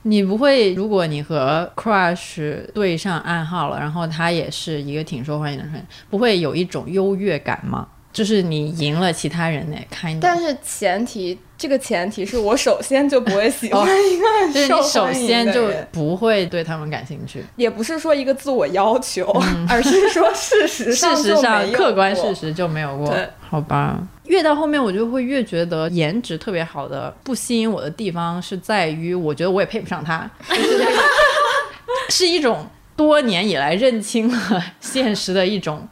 [0.06, 7.88] 你不会，如果你和 crush 对上暗号了，然后他也是一个挺受欢迎的人，不会有一种优越感吗？
[8.14, 10.40] 就是你赢了其他人呢，kind 但。
[10.44, 17.42] 是前提，这个前提是我首先就不会喜欢一个就是你首先就不会对他们感兴趣。
[17.56, 19.24] 也不是说一个自我要求，
[19.68, 23.16] 而是说事实上事实上，客观事实就没有过，
[23.48, 23.98] 好吧？
[24.26, 30.30] 越到后面，我就会越觉得颜值特别好的不吸引我的地方是在于，我觉得我也配不上他，
[32.10, 35.88] 是一种多年以来认清了现实的一种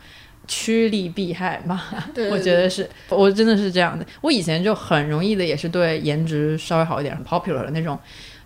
[0.47, 2.09] 趋利避害吧。
[2.15, 4.05] 对我觉得是，我真的是这样的。
[4.21, 7.99] 我以前就很容易的，也是对颜值稍微好一点、很 popular 的那种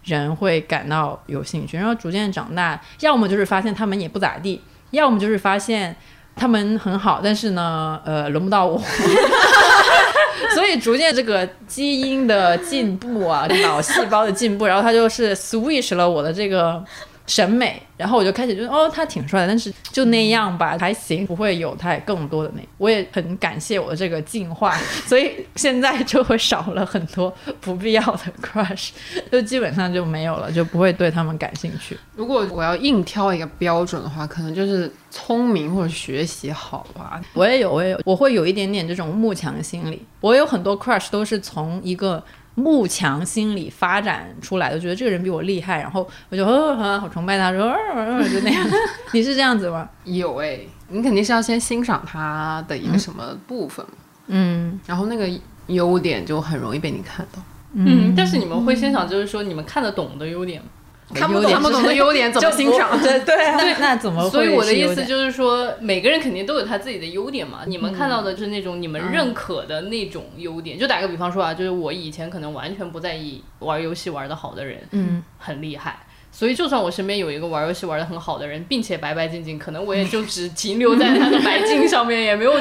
[0.05, 5.95] 人会感到有兴趣，然后逐渐长大，要么就是发现他们也不咋地，要么就是发现
[6.35, 8.81] 他们很好，但是呢，呃，轮不到我。
[10.55, 16.83] 所以逐渐这个基因的进步啊，脑细胞的进步，然后它就是 switch 了我的这个
[17.27, 22.63] 审美，然后我就开始觉得哦，他挺帅的，但是就那样吧，还行，不会有太更多的那。
[22.79, 28.91] 我也很感谢我的这个进化，所以现在就会少了很多不必要的 crush，
[29.31, 31.99] 就基本上就没有了，就不会对他们感兴趣。
[32.15, 37.21] 如果我要硬挑一个标准的话，可能就是聪明或者学习好吧。
[37.35, 40.03] 我也有，我也有，我会有一点点这种慕强心理。
[40.21, 42.23] 我有很多 crush 都是从一个
[42.57, 48.67] 慕强心理发展出来的，觉得这个人比我厉害，然后我就呃呃好崇拜他，说呃就那样。
[49.13, 49.89] 你是这样子吗？
[50.05, 53.85] 有哎、你肯定是要先欣赏他的一个什么部分，
[54.27, 55.29] 嗯然后那个
[55.69, 57.41] 优点就很容易被你看到。
[57.75, 60.69] 嗯，但是你们会欣赏，就是说你们看得懂的优点吗？
[61.15, 63.01] 看不懂看不懂的优点怎么欣赏？
[63.01, 64.29] 对对，那那怎么？
[64.29, 67.61] 所以我的意思就是说，每个人肯定都有他自己的优点嘛。
[67.67, 70.79] 你们看到的是那种你们认可的那种优点。
[70.79, 76.01] 就打个比方说啊，就是我以前可能完全不在意玩游戏玩的好的人，嗯，很厉害。
[76.33, 82.53] 所以，就算我身边有一个玩游戏玩的很好的人，并且白白净净，可能我也就只停留在他的白净上面，也没有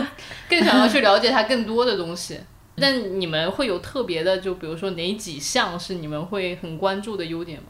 [0.47, 2.39] 更想要去了解他更多的东西。
[2.79, 7.65] 但你们会有特别的，就比如说哪几项是你们会很关注的优点吗？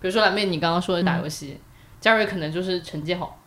[0.00, 1.58] 比如说蓝妹，你刚刚说的打游戏，
[2.00, 3.40] 嘉瑞可能就是成绩好。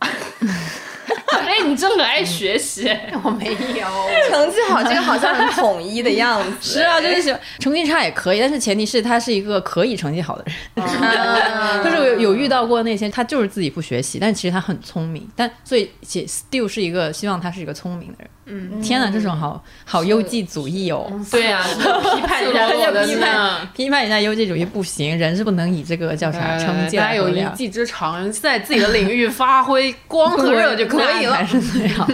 [1.44, 2.88] 哎，你真的很爱学习，
[3.22, 6.78] 我没有，成绩好，这个好像很统一的样子。
[6.78, 10.54] 是啊，就是喜欢成绩差也可以，但是前提是他是一个可以成绩好的人。
[10.76, 18.30] 嗯就是有有遇到过那些，他就是自己不学习，但其实他很聪明，但所以且 still 是一个希望他是一个聪明的人。
[18.46, 21.10] 嗯，天哪，这种好好优绩主义哦。
[21.30, 23.68] 对呀、批判一下赤裸裸的批判。
[23.74, 27.44] 批判一下优绩主义不行，人是不能以这个叫啥呃成绩大家有一。
[27.54, 31.44] 技之长，在自己的领域发挥光和热就可以了还。
[31.44, 32.08] 是这样，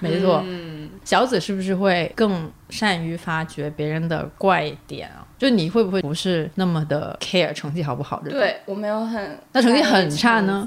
[0.00, 0.42] 没错。
[0.46, 0.66] 嗯
[1.04, 5.22] 小紫是不是会更善于发掘别人的怪点啊？
[5.38, 10.66] 就你会不会不是那么的 care 成绩好不好对我没有很，那成绩很差呢？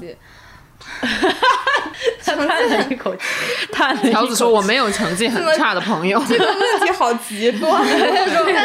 [2.24, 3.22] 他叹了一口气，
[3.72, 4.10] 叹了一口气。
[4.10, 7.70] 条子说我没有成绩很差的朋友， 这个问题好极端。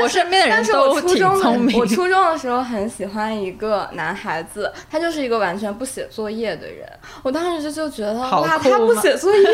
[0.01, 1.78] 我身边的人都挺我初中聪明。
[1.78, 6.88] 我初中的时候很喜欢一个男孩子，他就是一个完全不写作业的人。
[7.23, 9.47] 我当时就觉得，哇，他不吗写作业，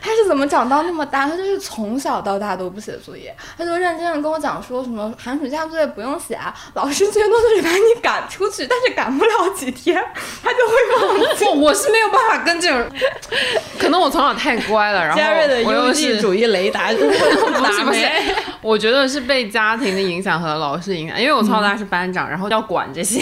[0.00, 1.26] 他是怎么长到那么大？
[1.28, 10.02] 他就是从小到大都不写作业，他就认真的跟我讲说什么寒暑假作业不用写啊，老师最多就是把你赶出去，但是赶不了几天，
[10.42, 10.74] 他就会
[11.06, 11.44] 忘记。
[11.44, 12.84] 我我是没有办法跟这种，
[13.78, 15.22] 可能我从小太乖了，然后
[15.64, 17.18] 我又优主义雷达 不是
[17.62, 23.20] 打不是没？，我觉得是被家庭的影响和老师影响，因为我从小到大是班长，然后要管这些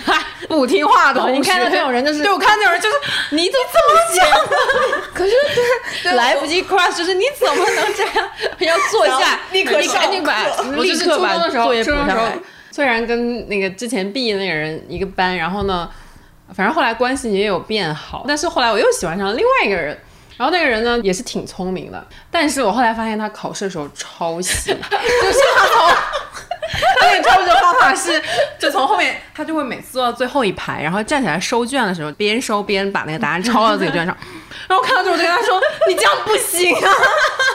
[0.48, 1.36] 不听话的同学。
[1.36, 2.94] 你看到这种人就是对我看到这种人就是
[3.36, 3.66] 你怎么
[4.14, 4.26] 这么想？
[5.14, 5.64] 可是对
[6.04, 8.30] 对来不及 crush，就是你怎么能这样？
[8.60, 12.42] 要坐然下后，立刻你赶紧把上我就是立刻把初中的时候，作业初中的时候补上来。
[12.72, 15.88] 虽然跟那个之前毕业那个人一个班，然后呢，
[16.54, 19.98] 反正后来关系也有变好，但是后来我又喜欢上了另外一个人。
[20.36, 25.88] 然后那个人呢也是挺聪明的，但是我后来发现他考试的时候抄袭， 就是他从
[26.98, 28.22] 他那个抄袭的方法是，
[28.58, 34.16] 就从后面他就会每次坐到最后一排，然后站起来收卷的时候，边收边把那个答案抄到自己卷上。
[34.66, 36.90] 然后我看到之后，我就跟他说：“你这样不行啊！”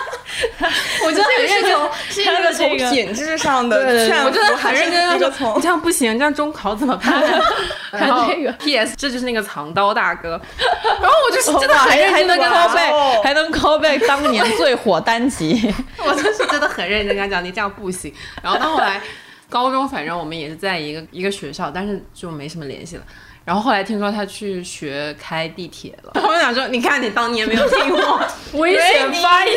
[1.06, 7.24] 我真的这个是从是一个从品质上的劝我真的服，还是很认真地说，一个从你这样不行，这样中考怎么办？
[7.92, 8.96] 然后这个 P.S.
[8.98, 10.32] 这就是那个藏刀大哥，
[11.02, 15.74] 然后我就是真的哇还还能很认真的跟他 call，back，还能 call back 当年最火单集。
[15.98, 18.14] 我就是真的很认真跟他讲，你这样不行。
[18.42, 19.02] 然后到后来，
[19.50, 23.04] 高中反正我们也是在一个一个学校，但是就没什么联系了。
[23.46, 28.28] 然后后来听说他去学开地铁了，我就想说，你看你当年没有听我，
[28.60, 29.56] 危险发言，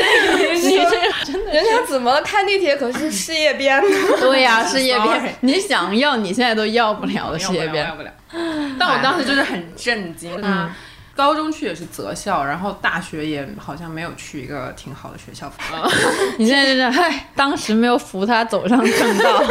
[0.63, 2.21] 你人家怎么了？
[2.23, 3.89] 开地铁可是事业编的，
[4.21, 7.87] 对呀、 事业编，你想要你现在都要不了的事业编。
[7.87, 7.95] 要。
[7.95, 8.11] 不了。
[8.79, 10.71] 但我当时就是很震惊，他
[11.19, 15.53] 高中去也是择校，然后大学也好像没有去一个挺好的学校。
[16.39, 19.43] 你现在就是，嗨，当时没有扶他走上正道。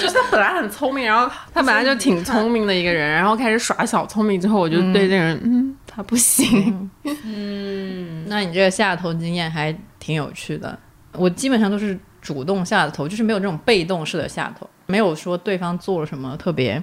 [0.00, 6.90] 就是他本来很聪明，然后他本来就挺聪明的一个人，然后开始耍小聪明之后，我就对这个人，嗯，他不行。
[7.04, 10.76] 嗯那你这个下头经验还挺有趣的。
[11.12, 16.82] 我基本上都是主动下的头，就是没有这种被动式的下头，没有说对方做了什么特别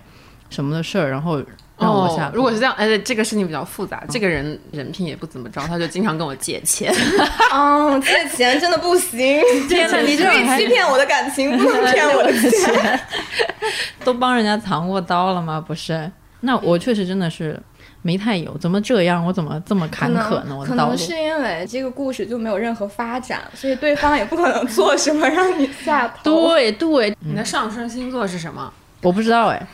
[0.50, 1.44] 什么的事儿，然后
[1.82, 2.28] 让我下。
[2.28, 6.94] 哦如果是这样，而且这个事情比较复杂，这个人人品也不怎么着，他就经常跟我借钱。
[7.52, 9.42] 哦，借钱真的不行。
[9.68, 13.00] 天哪你这种可以欺骗我的感情，不能骗我的钱。
[14.06, 15.60] 都帮人家藏过刀了吗？
[15.60, 16.10] 不是，
[16.42, 17.60] 那我确实真的是
[18.02, 19.24] 没太有，怎么这样？
[19.26, 20.58] 我怎么这么坎坷呢？
[20.58, 26.48] 我可能是因为这个故事就没有任何发展，所以对方也不可能做什么让你下头。
[26.48, 28.72] 对对，你的上升星座是什么？
[29.04, 29.68] 我不知道哎，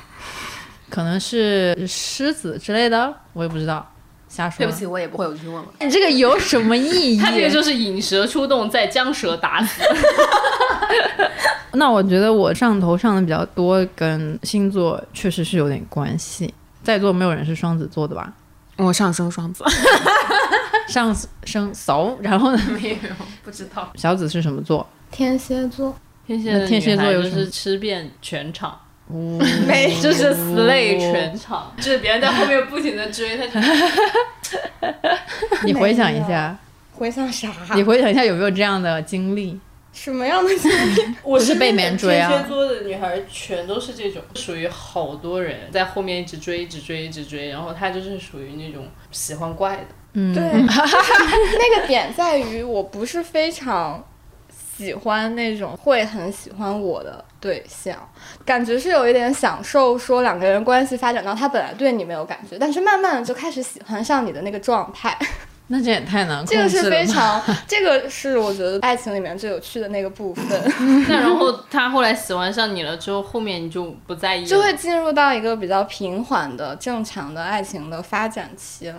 [0.89, 3.91] 可能是狮子之类的，我也不知道，
[4.29, 4.57] 瞎说。
[4.59, 5.65] 对不起，，我也不会，我就去问问。
[5.81, 7.17] 你这个有什么意义？
[7.21, 9.83] 他这个就是引蛇出洞，再将蛇打死。
[11.73, 16.53] 那我觉得我上头上的比较多，跟星座确实是有点关系。
[16.81, 18.33] 在座没有人是双子座的吧？
[18.77, 19.63] 我上升双子，
[20.87, 22.61] 上升熟，然后呢？
[22.81, 22.97] 没有，
[23.43, 23.91] 不知道。
[23.95, 24.87] 小紫是什么座？
[25.11, 28.79] 天蝎座天蝎天蝎座就是吃遍全场，
[29.67, 33.59] 没就是 slay 全场，就是别人在后面不停的追，他
[35.63, 36.57] 你回想一下，
[36.93, 37.49] 回想啥？
[37.75, 39.59] 你回想一下有没有这样的经历？
[39.93, 41.15] 什么样的经历？
[41.23, 49.83] 我是被别人追啊天蝎座的女孩全都是这种，属于好多人在后面一直追，一直追，一直追，然后她就是属于那种喜欢怪的。
[50.13, 54.05] 嗯，对，那个点在于我不是非常
[54.77, 57.97] 喜欢那种会很喜欢我的对象，
[58.45, 65.17] 感觉是有一点享受，说两个人关系发展到他本来对你没有感觉，但是慢慢的就开始喜欢上你的那个状态，
[65.67, 66.89] 那这也太难控这个是。
[66.89, 70.45] 非常，这个是我觉得爱情里面最有趣的那个部分，
[71.09, 78.97] 那然后他后来喜欢上你了之后，后面你就不在意了，就会进入到一个比较平缓的正常的爱情的发展期啦。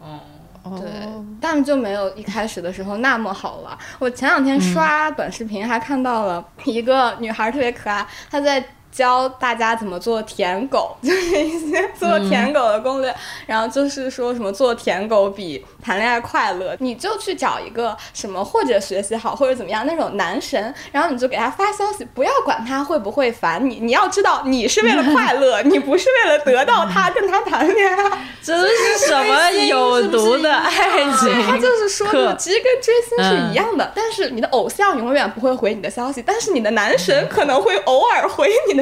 [0.00, 0.18] 哦，
[0.64, 3.76] 对哦，但就没有一开始的时候那么好玩。
[3.98, 8.64] 我前两天刷短视频还看到了一个女孩特别可爱，她在。
[8.92, 13.12] 教大家怎么做舔狗， 就是一些做舔狗的攻略，
[13.46, 28.28] 然后就是说什么做舔狗比谈恋爱快乐，你就去找一个什么或者学习好或者怎么样那种男神，然后你就给他发消息，不要管他会不会烦你，你要知道你是为了快乐， 你不是为了得到他跟他谈恋爱。
[28.44, 30.70] 这是什么有毒的爱
[31.18, 31.56] 情 他？
[31.56, 38.81] 就是说，其实跟追星是一样的，但是你的偶像永远不会回你的消息，但是你的男神可能会偶尔回你的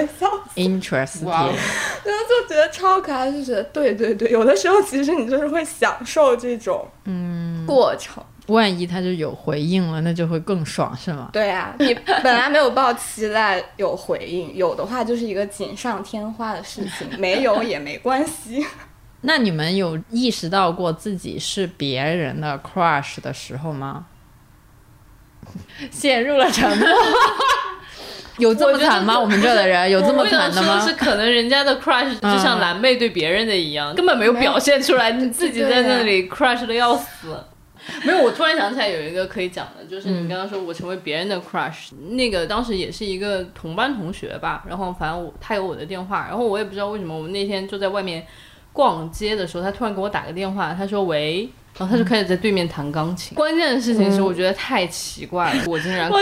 [0.57, 1.53] ，Interesting，然后
[2.05, 8.23] 就觉得超可爱，就觉得对对对，有的时候其实你就是会享受这种嗯过程。
[8.47, 11.31] 万一他就有回应了，那就会更爽，是吗？
[11.33, 18.67] 对啊，你本来没有抱期待有回应，有的话就是一个锦上添花的事情，没有也没关系。
[19.21, 24.07] 那你们有意识到过自己是别人的 crush 的时候吗？
[25.91, 26.89] 陷入了沉默。
[28.41, 29.21] 有这么惨吗？
[29.21, 30.89] 我们这的人 有这么惨的吗说？
[30.89, 37.37] 是可能人家的 crush 就像蓝妹对别人的一样，根本没有表现出来，你自己在那里 crush 的要死。
[38.05, 48.27] 没有，我突然想起来有一个可以讲的，就是你刚刚说我成为别人的 crush，、那个当时也是一个同班同学吧，然后反正我他有我的电话，然后我也不知道为什么，我们那天就在外面
[48.73, 51.49] 逛街的时候，他突然给我打个电话，他说喂。
[51.79, 53.35] 然后他就开始在对面弹钢琴。
[53.35, 56.17] 关键的事情是，我觉得太奇怪了，我竟然 哭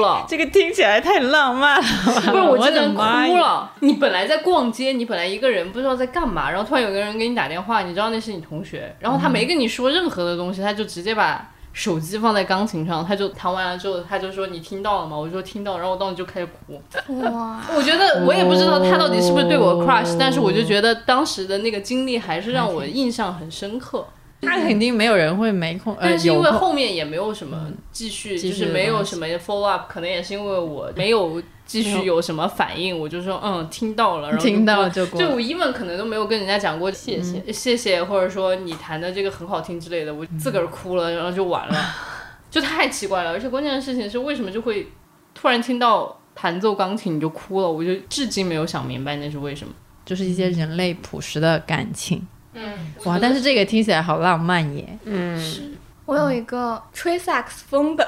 [0.00, 0.24] 了。
[0.28, 1.86] 这个听起来太浪漫了，
[2.32, 3.32] 不是我真的 的妈呀！
[3.32, 3.70] 哭了。
[3.80, 15.16] 你本来在逛街，你本来一个人不知道在干嘛，然后突然有个人给你打电话，你知道那是你同学，然后他没跟你说任何的东西，他就直接把手机放在钢琴上，他就弹完了之后，他就说你听到了吗？
[15.16, 16.80] 我说听到，然后我当时就开始哭。
[17.20, 24.04] 哇，我觉得我也不知道他到底是不是对我 crush，但是我就觉得当时的那个经历还是让我印象很深刻。
[24.44, 41.76] 他肯定没有人会没空，呃，但是因为后面也没有什么继续，就是没有什么 follow up，可能也是因为我没有继续有什么反应，我就说嗯听到了，然后听到了就过就我 even 可能都没有跟人家讲过谢谢、谢谢，或者说你弹的这个很好听之类的，我自个儿哭了，然后就完了，
[42.50, 43.30] 就太奇怪了。
[43.30, 44.86] 而且关键的事情是，为什么就会
[45.34, 47.70] 突然听到弹奏钢琴你就哭了？
[47.70, 49.72] 我就至今没有想明白那是为什么。
[50.04, 52.26] 就是一些人类朴实的感情。
[52.54, 52.72] 嗯，
[53.04, 54.98] 哇，但是这个听起来好浪漫耶！
[55.04, 55.76] 嗯。
[56.06, 58.06] 我有一个吹萨克斯风的，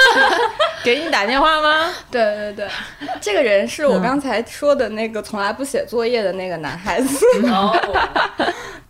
[0.82, 1.92] 给你打电话吗？
[2.10, 2.68] 对对对，
[3.20, 7.26] 这个人是我刚才说的那个从来不写作业的那个男孩子。
[7.52, 7.78] 哦，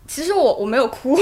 [0.07, 1.19] 其实我我没有哭，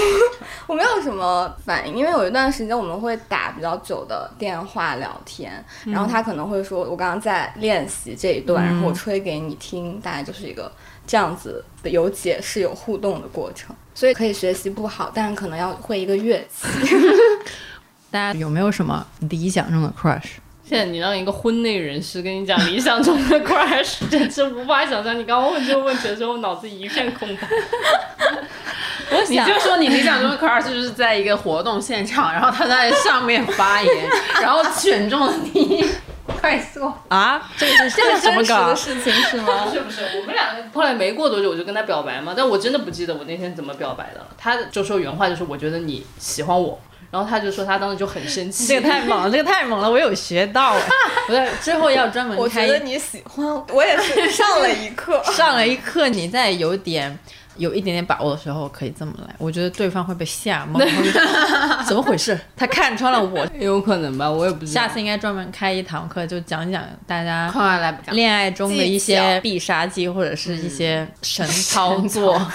[0.66, 10.70] 我没有什么反应，因为有一段时间我们会打比较久的电话聊天，然后他可能会说，我刚刚在练习这一段，然后我吹给你听，大概就是一个
[11.08, 16.68] 这样子的有解释、有互动的过程，所以可以学习不好，但是可能要会一个乐器。
[18.12, 20.36] 大家有没有什么理想中的 crush？
[20.62, 25.18] 现在你让一个婚内人士跟你讲理想中的 crush， 简直无法想象。
[25.18, 27.48] 你刚刚问这个问题的时候，我脑子一片空白。
[29.10, 34.08] 我你就说你理想中的 crush 就是在一个活动现场，然后他在上面发言，
[34.40, 35.84] 然后选中了你，
[36.26, 36.92] 快速。
[37.08, 39.00] 啊，这个是这个怎么搞真实的？
[39.00, 39.70] 事情是吗不？
[39.70, 44.26] 是不是，我们两个后来没过多久我就跟他表白嘛，但我真的不记得我那天怎么表白的了。
[44.36, 46.78] 他就说原话就是我觉得你喜欢我，
[47.10, 48.66] 然后他就说他当时就很生气。
[48.66, 50.82] 这个太猛了， 这个太猛了，我有学到哎！
[51.28, 55.22] 我在之后要专门我觉得你喜欢我，我也是上了一课。
[55.24, 57.18] 上了一课，你在有点
[57.58, 61.10] 有一点点把握的时候可以这么来，我觉得对方会被吓懵，然后就
[61.86, 62.38] 怎么回事？
[62.56, 63.46] 他看穿了我。
[63.60, 64.80] 有可能吧，我也不知道。
[64.80, 72.40] 下次应该专门开一堂课，就讲讲大家快来，恋爱中的一些必杀技，或者是一些神操作。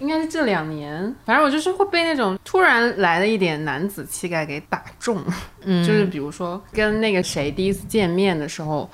[0.00, 5.22] 应该是这两年，反正我就是会被那种突然来的一点男子气概给打中。
[5.62, 8.90] 嗯，就是比如说跟那个谁第一次见面的时候，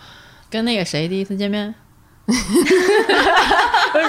[0.51, 1.73] 跟那个谁第一次见面，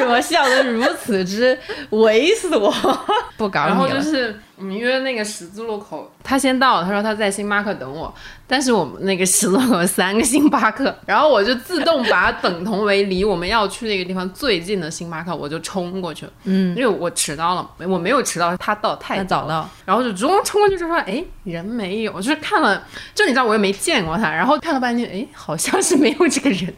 [0.08, 1.58] 么笑得如此之
[1.92, 2.74] 猥琐？
[3.38, 3.76] 不搞你了。
[3.76, 8.12] 然后就是我们约那个十字路口，他先到了，他说他在星巴克等我，
[8.48, 22.84] 但是我们那个十字路口有三个星巴克， 然后我就自动把它等同为离我们要去那个地方最近的星巴克，我就冲过去了，嗯，因为我迟到了，我没有迟到，他到太他早了，然后就冲冲过去就说，哎，人没有，就是看了，
[23.14, 26.74] 就你知道我又没见过他，然后看了半天，哎，好像是没有这个人。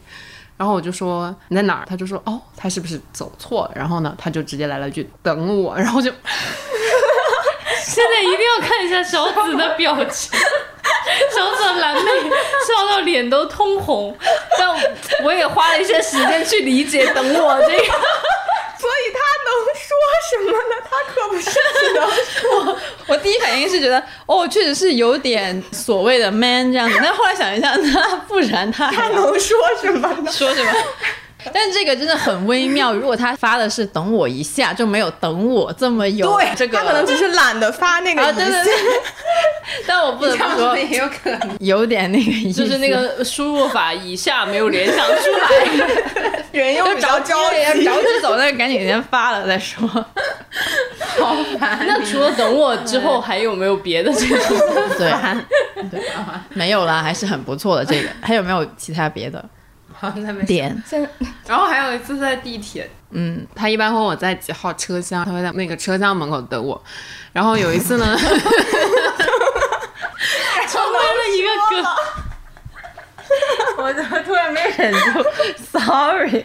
[0.60, 1.86] 然后我就说你在哪儿？
[1.88, 3.72] 他就说哦，他是不是走错了？
[3.74, 6.10] 然后呢，他就直接来了一句等我，然后就
[7.82, 10.38] 现在一定要看一下小紫的表情，
[11.34, 14.14] 小紫的蓝妹笑到脸都通红，
[14.58, 14.68] 但
[15.24, 17.94] 我也花了一些时间去理解等我这个。
[18.80, 19.86] 所以他能说
[20.30, 20.74] 什么呢？
[20.88, 21.50] 他可不是
[21.80, 22.76] 只能
[23.06, 30.32] 我第一反应是觉得，哦，确实是有点所谓的 man 这样子，但后来想一下，那不然他他能说什么呢？
[30.32, 30.72] 说什么？
[31.52, 38.44] 但这个真的很微妙，如果他发的是等我一下，就没有等我这么有对，这个，他可能只是懒得发那个啊，一下。
[38.44, 38.74] 对对对。
[39.86, 41.56] 但我不得不说，也有可能。
[41.60, 46.42] 有点那个意思，就是那个输入法以下没有联想出来。
[46.52, 47.38] 人又着急着
[47.74, 49.86] 急，着急走，那赶紧先发了再说。
[51.18, 51.78] 好烦。
[51.86, 54.58] 那除了等我之后，还有没有别的这种？
[54.98, 55.12] 对，
[55.90, 56.02] 对，
[56.50, 57.84] 没有啦，还是很不错的。
[57.84, 59.42] 这个还有没有其他别的
[60.00, 60.46] 好，那没事。
[60.46, 60.82] 点？
[61.46, 66.82] 然后还有一次在地铁，嗯，他一般问我在几号车厢，他会在那个车厢门口等我。
[67.34, 68.32] 然后有一次呢， 成为
[70.96, 71.84] 了一个梗。
[73.76, 74.98] 我怎么突然没忍住
[75.78, 76.44] ？Sorry，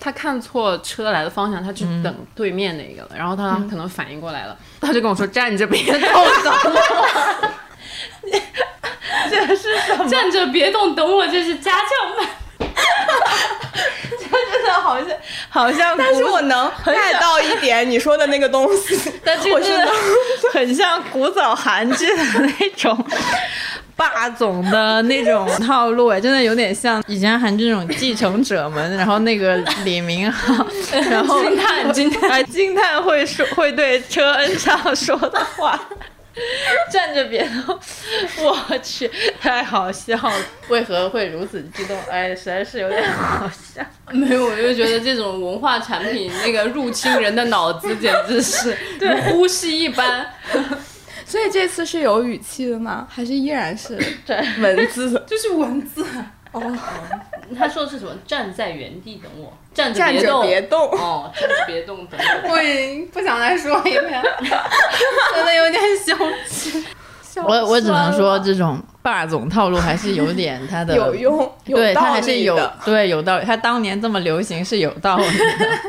[0.00, 3.08] 他看错车来的方向，他去等对面那个了。
[3.16, 6.00] 然后他可能反应过来了，他就跟我说站着别动
[6.44, 6.52] 走。
[9.30, 10.08] 这是什么？
[10.08, 12.26] 站着别动，等我，这是家教版。
[14.52, 15.08] 真的好像
[15.48, 19.92] 好像，但是我能 get 到一点你说的那个东西，但这我是个真的
[20.52, 22.22] 很像古早韩剧的
[22.58, 22.96] 那种
[23.96, 30.64] 霸总的那种套路哎，真的有点像以前韩剧那种继承者们，然后那个李明浩，
[31.10, 35.78] 然后 惊叹惊叹啊惊叹会说会对车恩畅说的话。
[36.90, 37.78] 站着别动，
[38.38, 39.10] 我去，
[39.40, 40.34] 太好笑了！
[40.68, 41.98] 为何会如此激动？
[42.10, 43.84] 哎，实在是有点好笑。
[44.12, 50.26] 没有，我就觉得这种文化产品那个入侵人的脑子，简直是 如呼吸一般。
[51.24, 53.06] 所以这次是有语气的吗？
[53.10, 53.98] 还是依然是
[54.60, 55.24] 文字？
[55.26, 56.04] 就是文字，
[56.52, 56.78] 哦，
[57.58, 58.12] 他说的是什么？
[58.26, 60.46] 站在原地等我，站着站着别动。
[60.46, 60.88] 别动。
[60.90, 62.50] 哦，站着别动，等我。
[62.52, 64.22] 我已经不想再说一遍，
[65.34, 66.14] 真的有点羞
[66.48, 66.84] 耻。
[67.36, 72.70] 我我只能说，这种霸总套路还是有点他的 有用，有对他还是有。
[72.84, 75.32] 对有道理，他当年这么流行是有道理的。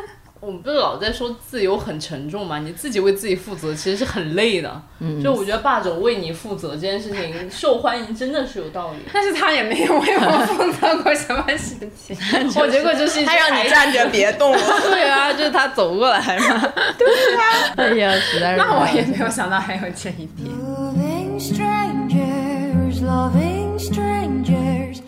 [0.46, 2.60] 我们不是老在说自由很沉重吗？
[2.60, 4.82] 你自己为自己负责，其实是很累的。
[5.00, 8.98] 嗯，就我觉得霸总为你负责这件事情 受欢迎，真的是有道理。
[9.14, 12.18] 但是他也没有为我负责过什么事情，
[12.62, 14.58] 我结果就是他让你站着别动了。
[14.84, 16.74] 对啊，就是他走过来嘛。
[17.00, 17.42] 对啊。
[17.78, 18.58] 哎呀，实在是。
[18.58, 20.50] 那我也没有想到还有这一点。
[20.50, 25.00] Loving strangers, loving strangers.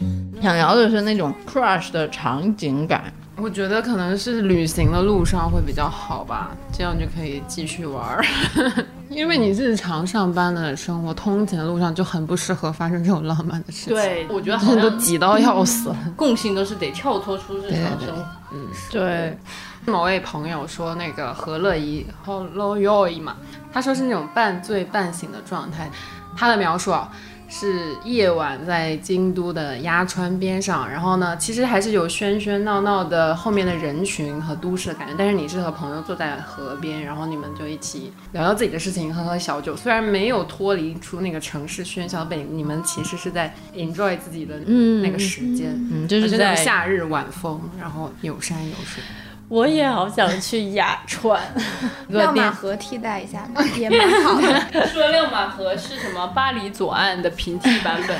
[0.41, 3.11] 想聊的是那种 crush 的场景感。
[3.37, 8.25] 我觉得可能是旅行的路上会比较好吧，这样就可以继续玩儿。
[9.09, 15.97] 因为你日常上班的生活，通勤的路上就很不适合发生这种浪漫的事情。，对，我觉得好像都挤到要死了。
[16.15, 18.25] 共性都是得跳脱出日常生活。
[18.51, 19.37] 嗯对，
[19.85, 23.35] 某位朋友说那个何乐怡 Hello Yoy 嘛，
[23.71, 25.91] 他说是那种半醉半醒的状态。
[26.37, 27.09] 他的描述啊，
[27.47, 44.59] 是夜晚在京都的鸭川边上，然后呢，其实还是有喧喧闹闹的后面的人群和都市的感觉，但是你是和朋友坐在河边，然后你们就一起聊聊自己的事情，喝喝小酒，虽然没有脱离出那个城市喧嚣背景，你们其实是在 enjoy 自己的
[45.01, 45.69] 那个时间。
[45.91, 49.03] 嗯，就是在夏日晚风，然后有山有水。
[49.47, 51.39] 我也好想去雅川，
[52.09, 54.87] 亮马河替代一下吧， 也蛮好的。
[54.89, 56.25] 说亮马河是什么？
[56.27, 58.17] 巴黎左岸的平替版本。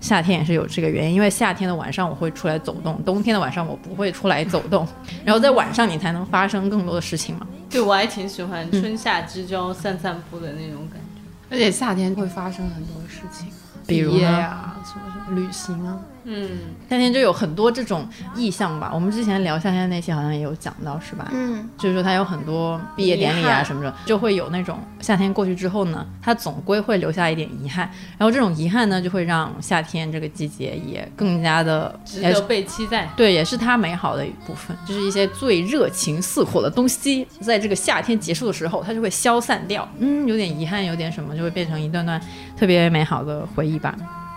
[0.00, 4.86] 夏天也是有这个原因，因为夏天的晚上我会出来走动，冬天的晚上我不会出来走动，
[5.24, 7.46] 然后在晚上你才能发生更多的事情嘛。
[7.70, 11.22] 对，我还挺喜欢春夏之交散散步的那种感觉。
[11.50, 13.48] 而且夏天会发生很多事情，
[13.86, 16.50] 比如什么什么旅行啊，嗯，
[16.88, 18.90] 夏天就有很多这种意象吧。
[18.92, 21.30] 我们之前聊夏天那期好像也有讲到，是吧？
[21.32, 27.90] 嗯，就是说它有很多毕业典礼啊什么的，就会有那种夏天过去之后呢，它总归会留下一点遗憾。
[28.18, 33.08] 然后这种遗憾呢，就会让夏天这个季节也更加的值得被期待。
[33.16, 39.86] 对，也是它美好的一部分，就是一些最热情似火的东西，在这个夏天结束的时候，它就会消散掉。
[39.98, 42.20] 嗯，有点遗憾，有点什么，就会变成一段段
[42.56, 43.94] 特别美好的回忆吧。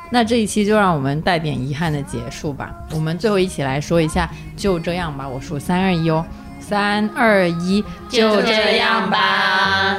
[0.09, 2.73] 那这一期就让我们带点遗憾的结束吧。
[2.91, 5.27] 我们最后一起来说一下，就这样吧。
[5.27, 6.25] 我数三二一哦，
[6.59, 9.97] 三二一，就这样吧。